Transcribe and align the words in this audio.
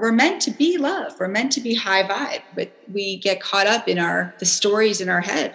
we're 0.00 0.12
meant 0.12 0.40
to 0.42 0.50
be 0.52 0.78
love. 0.78 1.18
We're 1.18 1.28
meant 1.28 1.50
to 1.52 1.60
be 1.60 1.74
high 1.74 2.04
vibe, 2.04 2.42
but 2.54 2.70
we 2.92 3.16
get 3.18 3.40
caught 3.40 3.66
up 3.66 3.88
in 3.88 3.98
our 3.98 4.34
the 4.38 4.46
stories 4.46 5.00
in 5.00 5.08
our 5.08 5.20
head. 5.20 5.54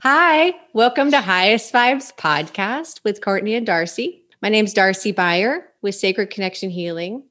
Hi, 0.00 0.54
welcome 0.74 1.10
to 1.10 1.20
Highest 1.20 1.72
Vibes 1.72 2.14
podcast 2.14 3.02
with 3.02 3.22
Courtney 3.22 3.54
and 3.54 3.66
Darcy. 3.66 4.24
My 4.42 4.50
name 4.50 4.66
is 4.66 4.74
Darcy 4.74 5.12
Beyer 5.12 5.64
with 5.80 5.94
Sacred 5.94 6.30
Connection 6.30 6.68
Healing. 6.70 7.24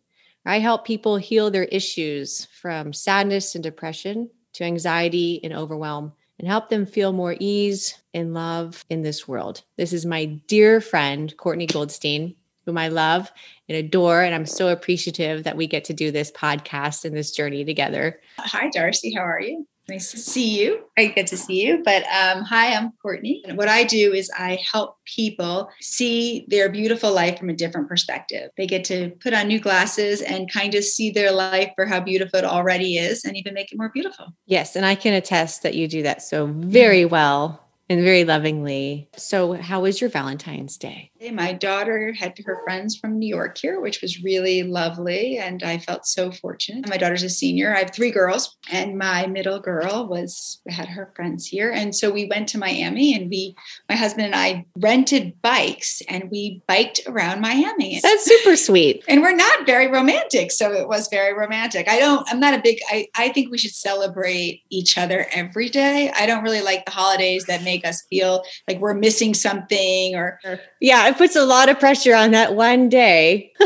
I 0.45 0.59
help 0.59 0.85
people 0.85 1.17
heal 1.17 1.51
their 1.51 1.65
issues 1.65 2.45
from 2.45 2.93
sadness 2.93 3.53
and 3.53 3.63
depression 3.63 4.29
to 4.57 4.63
anxiety 4.63 5.39
and 5.43 5.53
overwhelm 5.53 6.11
and 6.39 6.47
help 6.47 6.69
them 6.69 6.85
feel 6.85 7.13
more 7.13 7.35
ease 7.39 7.99
and 8.13 8.33
love 8.33 8.83
in 8.89 9.01
this 9.01 9.27
world. 9.27 9.63
This 9.77 9.93
is 9.93 10.05
my 10.05 10.25
dear 10.25 10.81
friend, 10.81 11.35
Courtney 11.37 11.67
Goldstein, 11.67 12.35
whom 12.65 12.77
I 12.77 12.87
love 12.89 13.31
and 13.69 13.77
adore. 13.77 14.21
And 14.21 14.35
I'm 14.35 14.45
so 14.45 14.69
appreciative 14.69 15.43
that 15.43 15.57
we 15.57 15.67
get 15.67 15.85
to 15.85 15.93
do 15.93 16.11
this 16.11 16.31
podcast 16.31 17.05
and 17.05 17.15
this 17.15 17.31
journey 17.31 17.65
together. 17.65 18.19
Hi, 18.39 18.69
Darcy. 18.69 19.13
How 19.13 19.21
are 19.21 19.41
you? 19.41 19.67
Nice 19.89 20.11
to 20.11 20.17
see 20.17 20.61
you. 20.61 20.83
I 20.97 21.07
get 21.07 21.27
to 21.27 21.37
see 21.37 21.65
you. 21.65 21.81
But 21.83 22.03
um, 22.03 22.43
hi, 22.43 22.73
I'm 22.73 22.91
Courtney. 23.01 23.41
And 23.47 23.57
what 23.57 23.69
I 23.69 23.85
do 23.85 24.13
is 24.13 24.29
I 24.37 24.59
help 24.69 24.97
people 25.05 25.69
see 25.79 26.45
their 26.49 26.69
beautiful 26.69 27.13
life 27.13 27.39
from 27.39 27.49
a 27.49 27.55
different 27.55 27.87
perspective. 27.87 28.49
They 28.57 28.67
get 28.67 28.83
to 28.85 29.11
put 29.21 29.33
on 29.33 29.47
new 29.47 29.59
glasses 29.59 30.21
and 30.21 30.51
kind 30.51 30.75
of 30.75 30.83
see 30.83 31.09
their 31.09 31.31
life 31.31 31.71
for 31.75 31.85
how 31.85 32.01
beautiful 32.01 32.39
it 32.39 32.45
already 32.45 32.97
is 32.97 33.23
and 33.23 33.37
even 33.37 33.53
make 33.53 33.71
it 33.71 33.77
more 33.77 33.89
beautiful. 33.89 34.27
Yes. 34.45 34.75
And 34.75 34.85
I 34.85 34.95
can 34.95 35.13
attest 35.13 35.63
that 35.63 35.75
you 35.75 35.87
do 35.87 36.03
that 36.03 36.21
so 36.21 36.47
very 36.47 37.05
well 37.05 37.66
and 37.89 38.03
very 38.03 38.23
lovingly. 38.25 39.09
So, 39.15 39.53
how 39.53 39.81
was 39.81 40.01
your 40.01 40.09
Valentine's 40.09 40.77
Day? 40.77 41.11
My 41.31 41.53
daughter 41.53 42.13
had 42.13 42.37
her 42.45 42.61
friends 42.63 42.95
from 42.95 43.17
New 43.17 43.27
York 43.27 43.57
here, 43.57 43.79
which 43.79 44.01
was 44.01 44.23
really 44.23 44.63
lovely. 44.63 45.37
And 45.37 45.63
I 45.63 45.79
felt 45.79 46.05
so 46.05 46.31
fortunate. 46.31 46.87
My 46.87 46.97
daughter's 46.97 47.23
a 47.23 47.29
senior. 47.29 47.73
I 47.75 47.79
have 47.79 47.91
three 47.91 48.11
girls, 48.11 48.55
and 48.71 48.97
my 48.97 49.25
middle 49.25 49.59
girl 49.59 50.07
was 50.07 50.61
had 50.67 50.87
her 50.89 51.11
friends 51.15 51.47
here. 51.47 51.71
And 51.71 51.95
so 51.95 52.11
we 52.11 52.25
went 52.25 52.49
to 52.49 52.57
Miami 52.57 53.15
and 53.15 53.29
we, 53.29 53.55
my 53.89 53.95
husband 53.95 54.25
and 54.25 54.35
I 54.35 54.65
rented 54.77 55.41
bikes 55.41 56.01
and 56.09 56.29
we 56.29 56.61
biked 56.67 57.01
around 57.07 57.41
Miami. 57.41 57.99
That's 58.01 58.25
super 58.25 58.55
sweet. 58.55 59.03
and 59.07 59.21
we're 59.21 59.35
not 59.35 59.65
very 59.65 59.87
romantic. 59.87 60.51
So 60.51 60.73
it 60.73 60.87
was 60.87 61.07
very 61.07 61.33
romantic. 61.33 61.87
I 61.87 61.99
don't, 61.99 62.27
I'm 62.29 62.39
not 62.39 62.53
a 62.53 62.61
big, 62.61 62.79
I, 62.89 63.07
I 63.15 63.29
think 63.29 63.51
we 63.51 63.57
should 63.57 63.73
celebrate 63.73 64.63
each 64.69 64.97
other 64.97 65.27
every 65.31 65.69
day. 65.69 66.11
I 66.15 66.25
don't 66.25 66.43
really 66.43 66.61
like 66.61 66.85
the 66.85 66.91
holidays 66.91 67.45
that 67.45 67.63
make 67.63 67.76
us 67.85 68.03
feel 68.09 68.43
like 68.67 68.79
we're 68.79 68.93
missing 68.93 69.33
something 69.33 70.15
or, 70.15 70.39
yeah 70.79 71.07
it 71.07 71.17
puts 71.17 71.35
a 71.35 71.45
lot 71.45 71.69
of 71.69 71.79
pressure 71.79 72.15
on 72.15 72.31
that 72.31 72.55
one 72.55 72.89
day. 72.89 73.51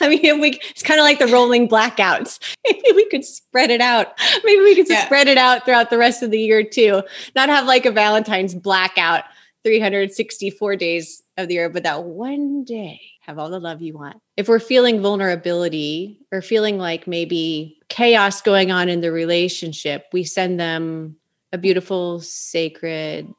I 0.00 0.08
mean, 0.08 0.40
we, 0.40 0.60
it's 0.70 0.82
kind 0.82 1.00
of 1.00 1.04
like 1.04 1.18
the 1.18 1.26
rolling 1.26 1.68
blackouts. 1.68 2.38
Maybe 2.66 2.92
we 2.94 3.08
could 3.08 3.24
spread 3.24 3.70
it 3.70 3.80
out. 3.80 4.18
Maybe 4.44 4.60
we 4.60 4.74
could 4.74 4.88
yeah. 4.88 5.04
spread 5.04 5.28
it 5.28 5.38
out 5.38 5.64
throughout 5.64 5.90
the 5.90 5.98
rest 5.98 6.22
of 6.22 6.30
the 6.30 6.40
year 6.40 6.62
too. 6.62 7.02
Not 7.34 7.48
have 7.48 7.66
like 7.66 7.86
a 7.86 7.90
Valentine's 7.90 8.54
blackout 8.54 9.24
364 9.64 10.76
days 10.76 11.22
of 11.36 11.48
the 11.48 11.54
year, 11.54 11.68
but 11.68 11.82
that 11.82 12.04
one 12.04 12.64
day 12.64 13.00
have 13.28 13.38
all 13.38 13.50
the 13.50 13.60
love 13.60 13.82
you 13.82 13.92
want. 13.92 14.16
If 14.38 14.48
we're 14.48 14.58
feeling 14.58 15.02
vulnerability 15.02 16.20
or 16.32 16.40
feeling 16.40 16.78
like 16.78 17.06
maybe 17.06 17.78
chaos 17.90 18.40
going 18.40 18.70
on 18.72 18.88
in 18.88 19.02
the 19.02 19.12
relationship, 19.12 20.06
we 20.14 20.24
send 20.24 20.58
them 20.58 21.16
a 21.52 21.58
beautiful, 21.58 22.20
sacred, 22.20 23.32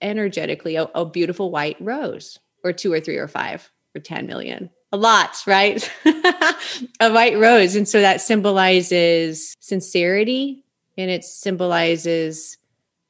energetically 0.00 0.76
a, 0.76 0.84
a 0.94 1.04
beautiful 1.04 1.50
white 1.50 1.76
rose 1.80 2.38
or 2.62 2.72
two 2.72 2.92
or 2.92 3.00
three 3.00 3.16
or 3.16 3.28
five 3.28 3.70
or 3.94 4.00
10 4.00 4.26
million 4.26 4.70
a 4.94 4.96
lot, 4.96 5.42
right? 5.44 5.90
a 7.00 7.12
white 7.12 7.36
rose. 7.36 7.74
And 7.74 7.88
so 7.88 8.00
that 8.00 8.20
symbolizes 8.20 9.56
sincerity 9.58 10.64
and 10.96 11.10
it 11.10 11.24
symbolizes 11.24 12.58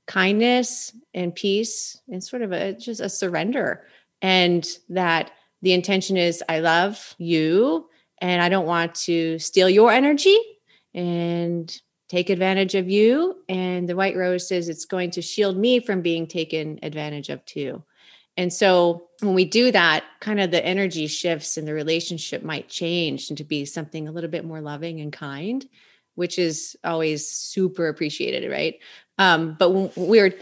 kindness 0.06 0.97
and 1.12 1.34
peace 1.34 2.00
and 2.09 2.25
sort 2.25 2.41
of 2.41 2.53
a 2.53 2.72
just 2.72 3.03
a 3.03 3.10
surrender. 3.10 3.87
And 4.22 4.66
that 4.88 5.32
the 5.60 5.75
intention 5.75 6.16
is 6.16 6.43
I 6.48 6.60
love 6.60 7.14
you 7.19 7.87
and 8.19 8.41
I 8.41 8.48
don't 8.48 8.66
want 8.66 8.94
to 9.06 9.38
steal 9.38 9.69
your 9.69 9.93
energy 9.93 10.38
and 10.94 11.70
take 12.14 12.30
advantage 12.30 12.76
of 12.76 12.88
you. 12.88 13.36
And 13.48 13.88
the 13.88 13.97
white 13.97 14.16
rose 14.16 14.47
says 14.47 14.69
it's 14.69 14.84
going 14.84 15.10
to 15.12 15.22
shield 15.22 15.56
me 15.56 15.80
from 15.80 16.00
being 16.00 16.28
taken 16.28 16.78
advantage 16.82 17.28
of 17.28 17.44
too. 17.44 17.82
And 18.36 18.52
so 18.52 19.08
when 19.20 19.34
we 19.34 19.44
do 19.44 19.72
that, 19.72 20.04
kind 20.20 20.41
of 20.41 20.52
the 20.52 20.64
energy 20.64 21.08
shifts 21.08 21.56
and 21.56 21.66
the 21.66 21.75
relationship 21.75 22.44
might 22.44 22.69
change 22.69 23.30
and 23.30 23.38
to 23.38 23.44
be 23.44 23.64
something 23.64 24.06
a 24.06 24.12
little 24.12 24.30
bit 24.30 24.44
more 24.44 24.60
loving 24.60 25.00
and 25.00 25.12
kind, 25.12 25.66
which 26.14 26.38
is 26.38 26.76
always 26.84 27.28
super 27.28 27.88
appreciated, 27.88 28.48
right? 28.48 28.76
Um, 29.19 29.56
but 29.58 29.70
we 29.70 30.20
were, 30.20 30.32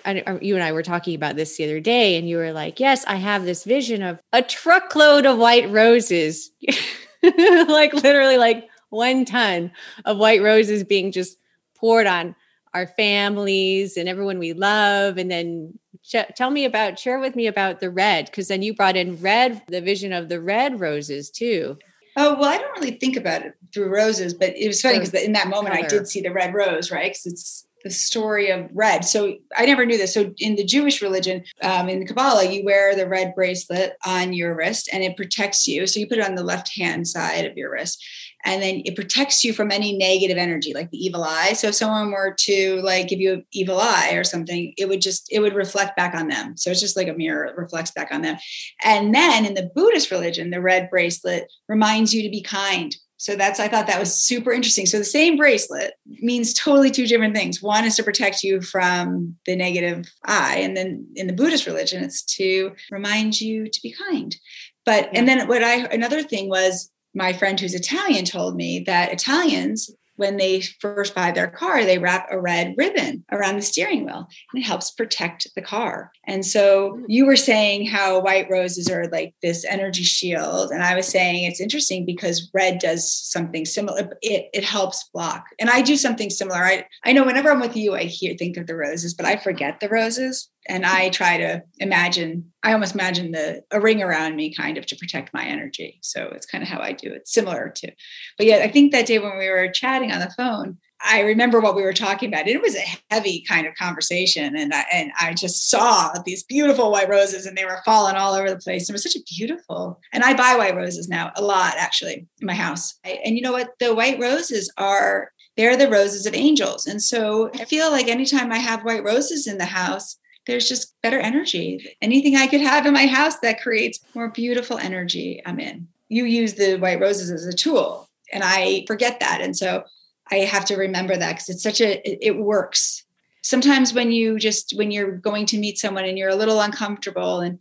you 0.40 0.54
and 0.54 0.64
I 0.64 0.72
were 0.72 0.82
talking 0.82 1.14
about 1.14 1.36
this 1.36 1.56
the 1.56 1.64
other 1.64 1.80
day, 1.80 2.16
and 2.16 2.26
you 2.26 2.38
were 2.38 2.52
like, 2.52 2.80
Yes, 2.80 3.04
I 3.06 3.16
have 3.16 3.44
this 3.44 3.64
vision 3.64 4.02
of 4.02 4.18
a 4.32 4.40
truckload 4.40 5.26
of 5.26 5.36
white 5.36 5.70
roses, 5.70 6.50
like 7.22 7.92
literally 7.92 8.38
like 8.38 8.68
one 8.88 9.26
ton 9.26 9.72
of 10.06 10.16
white 10.16 10.40
roses 10.40 10.84
being 10.84 11.12
just 11.12 11.36
poured 11.82 12.06
on 12.06 12.34
our 12.72 12.86
families 12.86 13.96
and 13.96 14.08
everyone 14.08 14.38
we 14.38 14.52
love. 14.52 15.18
And 15.18 15.30
then 15.30 15.78
sh- 16.02 16.30
tell 16.36 16.50
me 16.50 16.64
about, 16.64 16.98
share 16.98 17.18
with 17.18 17.36
me 17.36 17.46
about 17.46 17.80
the 17.80 17.90
red, 17.90 18.26
because 18.26 18.48
then 18.48 18.62
you 18.62 18.74
brought 18.74 18.96
in 18.96 19.20
red, 19.20 19.62
the 19.68 19.80
vision 19.80 20.12
of 20.12 20.28
the 20.28 20.40
red 20.40 20.80
roses 20.80 21.28
too. 21.28 21.76
Oh, 22.16 22.34
well, 22.34 22.48
I 22.48 22.58
don't 22.58 22.78
really 22.78 22.98
think 22.98 23.16
about 23.16 23.42
it 23.42 23.54
through 23.74 23.88
roses, 23.88 24.32
but 24.32 24.56
it 24.56 24.66
was 24.66 24.80
funny 24.80 24.98
because 24.98 25.14
in 25.14 25.32
that 25.32 25.48
moment 25.48 25.74
color. 25.74 25.86
I 25.86 25.88
did 25.88 26.08
see 26.08 26.20
the 26.20 26.32
red 26.32 26.54
rose, 26.54 26.90
right? 26.90 27.10
Because 27.10 27.26
it's 27.26 27.66
the 27.84 27.90
story 27.90 28.50
of 28.50 28.68
red. 28.72 29.04
So 29.04 29.34
I 29.56 29.66
never 29.66 29.84
knew 29.84 29.96
this. 29.96 30.14
So 30.14 30.32
in 30.38 30.56
the 30.56 30.64
Jewish 30.64 31.02
religion, 31.02 31.42
um, 31.62 31.88
in 31.88 32.00
the 32.00 32.06
Kabbalah, 32.06 32.50
you 32.50 32.64
wear 32.64 32.94
the 32.94 33.08
red 33.08 33.34
bracelet 33.34 33.96
on 34.04 34.32
your 34.32 34.54
wrist 34.54 34.88
and 34.92 35.02
it 35.02 35.16
protects 35.16 35.66
you. 35.66 35.86
So 35.86 35.98
you 35.98 36.06
put 36.06 36.18
it 36.18 36.24
on 36.24 36.36
the 36.36 36.44
left 36.44 36.76
hand 36.76 37.08
side 37.08 37.44
of 37.44 37.56
your 37.56 37.72
wrist 37.72 38.04
and 38.44 38.62
then 38.62 38.82
it 38.84 38.96
protects 38.96 39.44
you 39.44 39.52
from 39.52 39.70
any 39.70 39.96
negative 39.96 40.36
energy 40.36 40.72
like 40.74 40.90
the 40.90 40.98
evil 40.98 41.22
eye. 41.24 41.52
So 41.52 41.68
if 41.68 41.74
someone 41.74 42.10
were 42.10 42.34
to 42.40 42.80
like 42.82 43.08
give 43.08 43.20
you 43.20 43.34
an 43.34 43.46
evil 43.52 43.78
eye 43.80 44.12
or 44.14 44.24
something 44.24 44.72
it 44.76 44.88
would 44.88 45.00
just 45.00 45.28
it 45.30 45.40
would 45.40 45.54
reflect 45.54 45.96
back 45.96 46.14
on 46.14 46.28
them. 46.28 46.56
So 46.56 46.70
it's 46.70 46.80
just 46.80 46.96
like 46.96 47.08
a 47.08 47.14
mirror 47.14 47.44
it 47.44 47.56
reflects 47.56 47.90
back 47.90 48.12
on 48.12 48.22
them. 48.22 48.36
And 48.82 49.14
then 49.14 49.44
in 49.44 49.54
the 49.54 49.70
buddhist 49.74 50.10
religion 50.10 50.50
the 50.50 50.60
red 50.60 50.90
bracelet 50.90 51.50
reminds 51.68 52.14
you 52.14 52.22
to 52.22 52.30
be 52.30 52.42
kind. 52.42 52.94
So 53.16 53.36
that's 53.36 53.60
i 53.60 53.68
thought 53.68 53.86
that 53.86 54.00
was 54.00 54.14
super 54.14 54.52
interesting. 54.52 54.86
So 54.86 54.98
the 54.98 55.04
same 55.04 55.36
bracelet 55.36 55.94
means 56.06 56.52
totally 56.54 56.90
two 56.90 57.06
different 57.06 57.36
things. 57.36 57.62
One 57.62 57.84
is 57.84 57.96
to 57.96 58.02
protect 58.02 58.42
you 58.42 58.60
from 58.60 59.36
the 59.46 59.54
negative 59.54 60.10
eye 60.24 60.58
and 60.58 60.76
then 60.76 61.06
in 61.14 61.28
the 61.28 61.32
buddhist 61.32 61.66
religion 61.66 62.02
it's 62.02 62.22
to 62.36 62.72
remind 62.90 63.40
you 63.40 63.68
to 63.68 63.82
be 63.82 63.94
kind. 64.08 64.36
But 64.84 65.10
and 65.12 65.28
then 65.28 65.46
what 65.46 65.62
i 65.62 65.84
another 65.86 66.24
thing 66.24 66.48
was 66.48 66.91
my 67.14 67.32
friend 67.32 67.58
who's 67.58 67.74
Italian 67.74 68.24
told 68.24 68.56
me 68.56 68.80
that 68.86 69.12
Italians, 69.12 69.90
when 70.16 70.36
they 70.36 70.60
first 70.60 71.14
buy 71.14 71.30
their 71.30 71.48
car, 71.48 71.84
they 71.84 71.98
wrap 71.98 72.28
a 72.30 72.40
red 72.40 72.74
ribbon 72.76 73.24
around 73.32 73.56
the 73.56 73.62
steering 73.62 74.04
wheel 74.04 74.28
and 74.52 74.62
it 74.62 74.66
helps 74.66 74.90
protect 74.90 75.48
the 75.54 75.62
car. 75.62 76.12
And 76.26 76.44
so 76.44 76.96
hmm. 76.96 77.04
you 77.08 77.26
were 77.26 77.36
saying 77.36 77.86
how 77.86 78.20
white 78.20 78.48
roses 78.50 78.88
are 78.88 79.08
like 79.08 79.34
this 79.42 79.64
energy 79.64 80.04
shield. 80.04 80.70
And 80.70 80.82
I 80.82 80.94
was 80.94 81.08
saying 81.08 81.44
it's 81.44 81.60
interesting 81.60 82.06
because 82.06 82.50
red 82.54 82.78
does 82.78 83.10
something 83.10 83.64
similar. 83.64 84.10
It, 84.20 84.48
it 84.52 84.64
helps 84.64 85.08
block. 85.12 85.44
And 85.58 85.70
I 85.70 85.82
do 85.82 85.96
something 85.96 86.30
similar. 86.30 86.62
I, 86.62 86.86
I 87.04 87.12
know 87.12 87.24
whenever 87.24 87.50
I'm 87.50 87.60
with 87.60 87.76
you, 87.76 87.94
I 87.94 88.04
hear 88.04 88.34
think 88.36 88.56
of 88.56 88.66
the 88.66 88.76
roses, 88.76 89.14
but 89.14 89.26
I 89.26 89.36
forget 89.36 89.80
the 89.80 89.88
roses 89.88 90.48
and 90.68 90.86
I 90.86 91.08
try 91.08 91.38
to 91.38 91.62
imagine, 91.78 92.52
I 92.62 92.72
almost 92.72 92.94
imagine 92.94 93.32
the 93.32 93.62
a 93.70 93.80
ring 93.80 94.02
around 94.02 94.36
me 94.36 94.54
kind 94.54 94.78
of 94.78 94.86
to 94.86 94.96
protect 94.96 95.34
my 95.34 95.44
energy. 95.44 95.98
So 96.02 96.30
it's 96.34 96.46
kind 96.46 96.62
of 96.62 96.68
how 96.68 96.80
I 96.80 96.92
do 96.92 97.12
it, 97.12 97.26
similar 97.26 97.72
to. 97.76 97.92
But 98.38 98.46
yeah, 98.46 98.58
I 98.58 98.68
think 98.68 98.92
that 98.92 99.06
day 99.06 99.18
when 99.18 99.38
we 99.38 99.48
were 99.48 99.68
chatting 99.70 100.12
on 100.12 100.20
the 100.20 100.30
phone, 100.36 100.78
I 101.04 101.20
remember 101.20 101.60
what 101.60 101.74
we 101.74 101.82
were 101.82 101.92
talking 101.92 102.28
about. 102.28 102.46
It 102.46 102.62
was 102.62 102.76
a 102.76 102.84
heavy 103.10 103.44
kind 103.48 103.66
of 103.66 103.74
conversation, 103.74 104.56
and 104.56 104.72
I, 104.72 104.84
and 104.92 105.10
I 105.20 105.34
just 105.34 105.68
saw 105.68 106.12
these 106.24 106.44
beautiful 106.44 106.92
white 106.92 107.08
roses, 107.08 107.44
and 107.44 107.56
they 107.56 107.64
were 107.64 107.82
falling 107.84 108.14
all 108.14 108.34
over 108.34 108.48
the 108.48 108.58
place. 108.58 108.88
It 108.88 108.92
was 108.92 109.02
such 109.02 109.16
a 109.16 109.24
beautiful. 109.36 109.98
And 110.12 110.22
I 110.22 110.34
buy 110.34 110.54
white 110.56 110.76
roses 110.76 111.08
now 111.08 111.32
a 111.34 111.42
lot, 111.42 111.74
actually, 111.76 112.26
in 112.40 112.46
my 112.46 112.54
house. 112.54 112.94
I, 113.04 113.18
and 113.24 113.36
you 113.36 113.42
know 113.42 113.52
what? 113.52 113.70
The 113.80 113.94
white 113.94 114.20
roses 114.20 114.72
are 114.78 115.32
they're 115.56 115.76
the 115.76 115.90
roses 115.90 116.24
of 116.24 116.34
angels, 116.34 116.86
and 116.86 117.02
so 117.02 117.50
I 117.54 117.64
feel 117.64 117.90
like 117.90 118.08
anytime 118.08 118.52
I 118.52 118.58
have 118.58 118.84
white 118.84 119.04
roses 119.04 119.46
in 119.46 119.58
the 119.58 119.64
house, 119.64 120.18
there's 120.46 120.68
just 120.68 120.94
better 121.02 121.20
energy. 121.20 121.96
Anything 122.00 122.36
I 122.36 122.46
could 122.46 122.60
have 122.60 122.86
in 122.86 122.94
my 122.94 123.06
house 123.06 123.38
that 123.40 123.60
creates 123.60 124.00
more 124.14 124.28
beautiful 124.28 124.78
energy, 124.78 125.42
I'm 125.46 125.60
in. 125.60 125.88
You 126.08 126.24
use 126.24 126.54
the 126.54 126.76
white 126.76 127.00
roses 127.00 127.30
as 127.30 127.46
a 127.46 127.52
tool, 127.52 128.08
and 128.32 128.42
I 128.44 128.84
forget 128.86 129.20
that. 129.20 129.40
And 129.40 129.56
so 129.56 129.84
I 130.30 130.36
have 130.36 130.64
to 130.66 130.76
remember 130.76 131.16
that 131.16 131.32
because 131.32 131.48
it's 131.48 131.62
such 131.62 131.80
a, 131.80 132.26
it, 132.26 132.36
works. 132.36 133.04
Sometimes 133.42 133.92
when 133.92 134.12
you 134.12 134.38
just, 134.38 134.72
when 134.76 134.90
you're 134.90 135.16
going 135.16 135.46
to 135.46 135.58
meet 135.58 135.78
someone 135.78 136.04
and 136.04 136.18
you're 136.18 136.28
a 136.28 136.36
little 136.36 136.60
uncomfortable 136.60 137.40
and, 137.40 137.58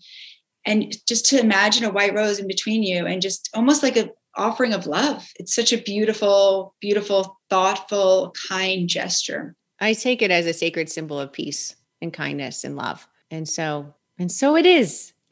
and 0.65 0.95
just 1.07 1.25
to 1.27 1.39
imagine 1.39 1.83
a 1.83 1.89
white 1.89 2.13
rose 2.13 2.39
in 2.39 2.47
between 2.47 2.83
you 2.83 3.05
and 3.05 3.21
just 3.21 3.49
almost 3.53 3.83
like 3.83 3.97
a 3.97 4.11
offering 4.37 4.73
of 4.73 4.85
love. 4.85 5.27
It's 5.37 5.53
such 5.53 5.73
a 5.73 5.81
beautiful, 5.81 6.75
beautiful, 6.79 7.39
thoughtful, 7.49 8.33
kind 8.49 8.87
gesture. 8.87 9.55
I 9.79 9.93
take 9.93 10.21
it 10.21 10.31
as 10.31 10.45
a 10.45 10.53
sacred 10.53 10.89
symbol 10.89 11.19
of 11.19 11.33
peace 11.33 11.75
and 12.01 12.11
kindness 12.11 12.63
and 12.63 12.75
love. 12.75 13.07
And 13.29 13.47
so, 13.47 13.93
and 14.17 14.31
so 14.31 14.55
it 14.55 14.65
is. 14.65 15.13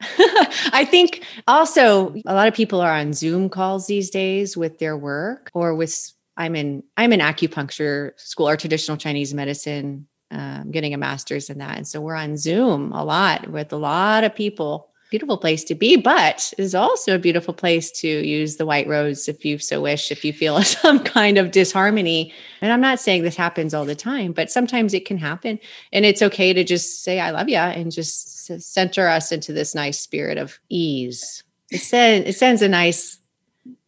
I 0.72 0.86
think 0.90 1.24
also 1.46 2.14
a 2.26 2.34
lot 2.34 2.48
of 2.48 2.54
people 2.54 2.80
are 2.80 2.92
on 2.92 3.12
Zoom 3.12 3.48
calls 3.48 3.86
these 3.86 4.10
days 4.10 4.56
with 4.56 4.78
their 4.78 4.96
work 4.96 5.50
or 5.52 5.74
with 5.74 6.12
I'm 6.36 6.56
in 6.56 6.82
I'm 6.96 7.12
in 7.12 7.20
acupuncture 7.20 8.12
school 8.18 8.48
or 8.48 8.56
traditional 8.56 8.96
Chinese 8.96 9.34
medicine. 9.34 10.06
Um, 10.32 10.70
getting 10.70 10.94
a 10.94 10.96
master's 10.96 11.50
in 11.50 11.58
that, 11.58 11.76
and 11.76 11.88
so 11.88 12.00
we're 12.00 12.14
on 12.14 12.36
Zoom 12.36 12.92
a 12.92 13.04
lot 13.04 13.48
with 13.48 13.72
a 13.72 13.76
lot 13.76 14.22
of 14.22 14.32
people 14.32 14.89
beautiful 15.10 15.36
place 15.36 15.64
to 15.64 15.74
be, 15.74 15.96
but 15.96 16.52
is 16.56 16.74
also 16.74 17.14
a 17.14 17.18
beautiful 17.18 17.52
place 17.52 17.90
to 17.90 18.08
use 18.08 18.56
the 18.56 18.66
white 18.66 18.86
rose 18.86 19.28
if 19.28 19.44
you 19.44 19.58
so 19.58 19.80
wish, 19.80 20.10
if 20.10 20.24
you 20.24 20.32
feel 20.32 20.62
some 20.62 21.00
kind 21.00 21.36
of 21.36 21.50
disharmony. 21.50 22.32
And 22.60 22.72
I'm 22.72 22.80
not 22.80 23.00
saying 23.00 23.22
this 23.22 23.36
happens 23.36 23.74
all 23.74 23.84
the 23.84 23.94
time, 23.94 24.32
but 24.32 24.50
sometimes 24.50 24.94
it 24.94 25.04
can 25.04 25.18
happen. 25.18 25.58
And 25.92 26.04
it's 26.04 26.22
okay 26.22 26.52
to 26.52 26.64
just 26.64 27.02
say, 27.02 27.20
I 27.20 27.30
love 27.30 27.48
you, 27.48 27.56
and 27.56 27.92
just 27.92 28.46
center 28.60 29.08
us 29.08 29.32
into 29.32 29.52
this 29.52 29.74
nice 29.74 30.00
spirit 30.00 30.38
of 30.38 30.58
ease. 30.68 31.42
It, 31.70 31.78
send, 31.78 32.26
it 32.26 32.36
sends 32.36 32.62
a 32.62 32.68
nice 32.68 33.18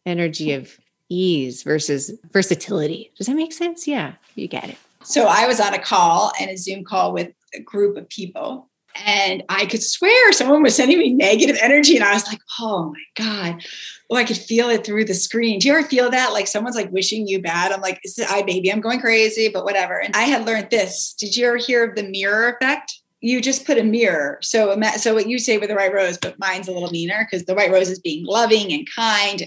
energy 0.05 0.53
of 0.53 0.79
ease 1.09 1.63
versus 1.63 2.13
versatility. 2.33 3.13
Does 3.17 3.27
that 3.27 3.37
make 3.37 3.53
sense? 3.53 3.87
Yeah, 3.87 4.15
you 4.35 4.49
get 4.49 4.71
it. 4.71 4.77
So 5.05 5.27
I 5.27 5.47
was 5.47 5.61
on 5.61 5.75
a 5.75 5.79
call 5.79 6.33
and 6.41 6.51
a 6.51 6.57
Zoom 6.57 6.85
call 6.85 7.13
with 7.13 7.33
a 7.55 7.61
group 7.61 7.97
of 7.97 8.09
people 8.09 8.71
and 8.95 9.43
I 9.49 9.67
could 9.67 9.83
swear 9.83 10.33
someone 10.33 10.63
was 10.63 10.77
sending 10.77 10.99
me 10.99 11.13
negative 11.13 11.57
energy. 11.61 11.97
And 11.97 12.05
I 12.05 12.15
was 12.15 12.27
like, 12.27 12.41
oh 12.61 12.93
my 12.93 13.25
God. 13.25 13.65
Oh, 14.11 14.17
I 14.17 14.25
could 14.25 14.37
feel 14.37 14.69
it 14.69 14.85
through 14.85 15.07
the 15.07 15.15
screen. 15.15 15.59
Do 15.59 15.69
you 15.69 15.75
ever 15.75 15.87
feel 15.87 16.11
that? 16.11 16.33
Like 16.33 16.47
someone's 16.47 16.77
like 16.77 16.93
wishing 16.93 17.27
you 17.27 17.41
bad. 17.41 17.73
I'm 17.73 17.81
like, 17.81 18.01
is 18.05 18.19
it 18.19 18.31
I 18.31 18.43
baby? 18.43 18.71
I'm 18.71 18.81
going 18.81 19.01
crazy, 19.01 19.49
but 19.49 19.65
whatever. 19.65 19.99
And 19.99 20.15
I 20.15 20.23
had 20.23 20.47
learned 20.47 20.71
this. 20.71 21.15
Did 21.15 21.37
you 21.37 21.47
ever 21.47 21.57
hear 21.57 21.85
of 21.89 21.97
the 21.97 22.09
mirror 22.09 22.51
effect? 22.51 22.93
You 23.21 23.41
just 23.41 23.67
put 23.67 23.79
a 23.79 23.85
mirror. 23.85 24.39
So, 24.43 24.79
so 24.97 25.15
what 25.15 25.29
you 25.29 25.39
say 25.39 25.57
with 25.57 25.69
the 25.69 25.77
white 25.77 25.95
rose, 25.95 26.19
but 26.19 26.39
mine's 26.39 26.69
a 26.69 26.73
little 26.73 26.91
meaner 26.91 27.27
because 27.31 27.47
the 27.47 27.55
white 27.55 27.71
rose 27.71 27.89
is 27.89 28.01
being 28.01 28.27
loving 28.27 28.73
and 28.73 28.87
kind, 28.95 29.45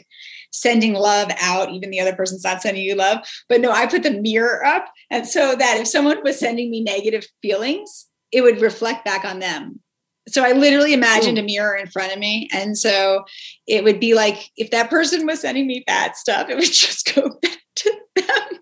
sending 0.52 0.94
love 0.94 1.30
out, 1.42 1.70
even 1.72 1.92
the 1.92 2.00
other 2.00 2.16
person's 2.16 2.44
not 2.44 2.62
sending 2.62 2.84
you 2.84 2.96
love. 2.96 3.20
But 3.50 3.60
no, 3.60 3.72
I 3.72 3.86
put 3.86 4.04
the 4.04 4.22
mirror 4.22 4.66
up. 4.66 4.86
And 5.12 5.28
so 5.28 5.56
that 5.56 5.78
if 5.78 5.88
someone 5.88 6.24
was 6.24 6.40
sending 6.40 6.72
me 6.72 6.82
negative 6.82 7.28
feelings, 7.42 8.08
it 8.36 8.42
would 8.42 8.60
reflect 8.60 9.06
back 9.06 9.24
on 9.24 9.40
them. 9.40 9.80
So 10.28 10.44
I 10.44 10.52
literally 10.52 10.94
imagined 10.94 11.38
Ooh. 11.38 11.42
a 11.42 11.46
mirror 11.46 11.74
in 11.74 11.88
front 11.88 12.12
of 12.12 12.20
me. 12.20 12.50
And 12.52 12.78
so 12.78 13.24
it 13.66 13.86
would 13.86 13.98
be 13.98 14.14
like 14.14 14.52
if 14.58 14.72
that 14.72 14.90
person 14.90 15.26
was 15.26 15.40
sending 15.40 15.66
me 15.66 15.86
bad 15.88 16.18
stuff, 16.18 16.50
it 16.50 16.56
would 16.56 16.66
just 16.74 17.16
go 17.16 17.30
back 17.42 17.60
to 17.76 17.96
them. 18.18 18.60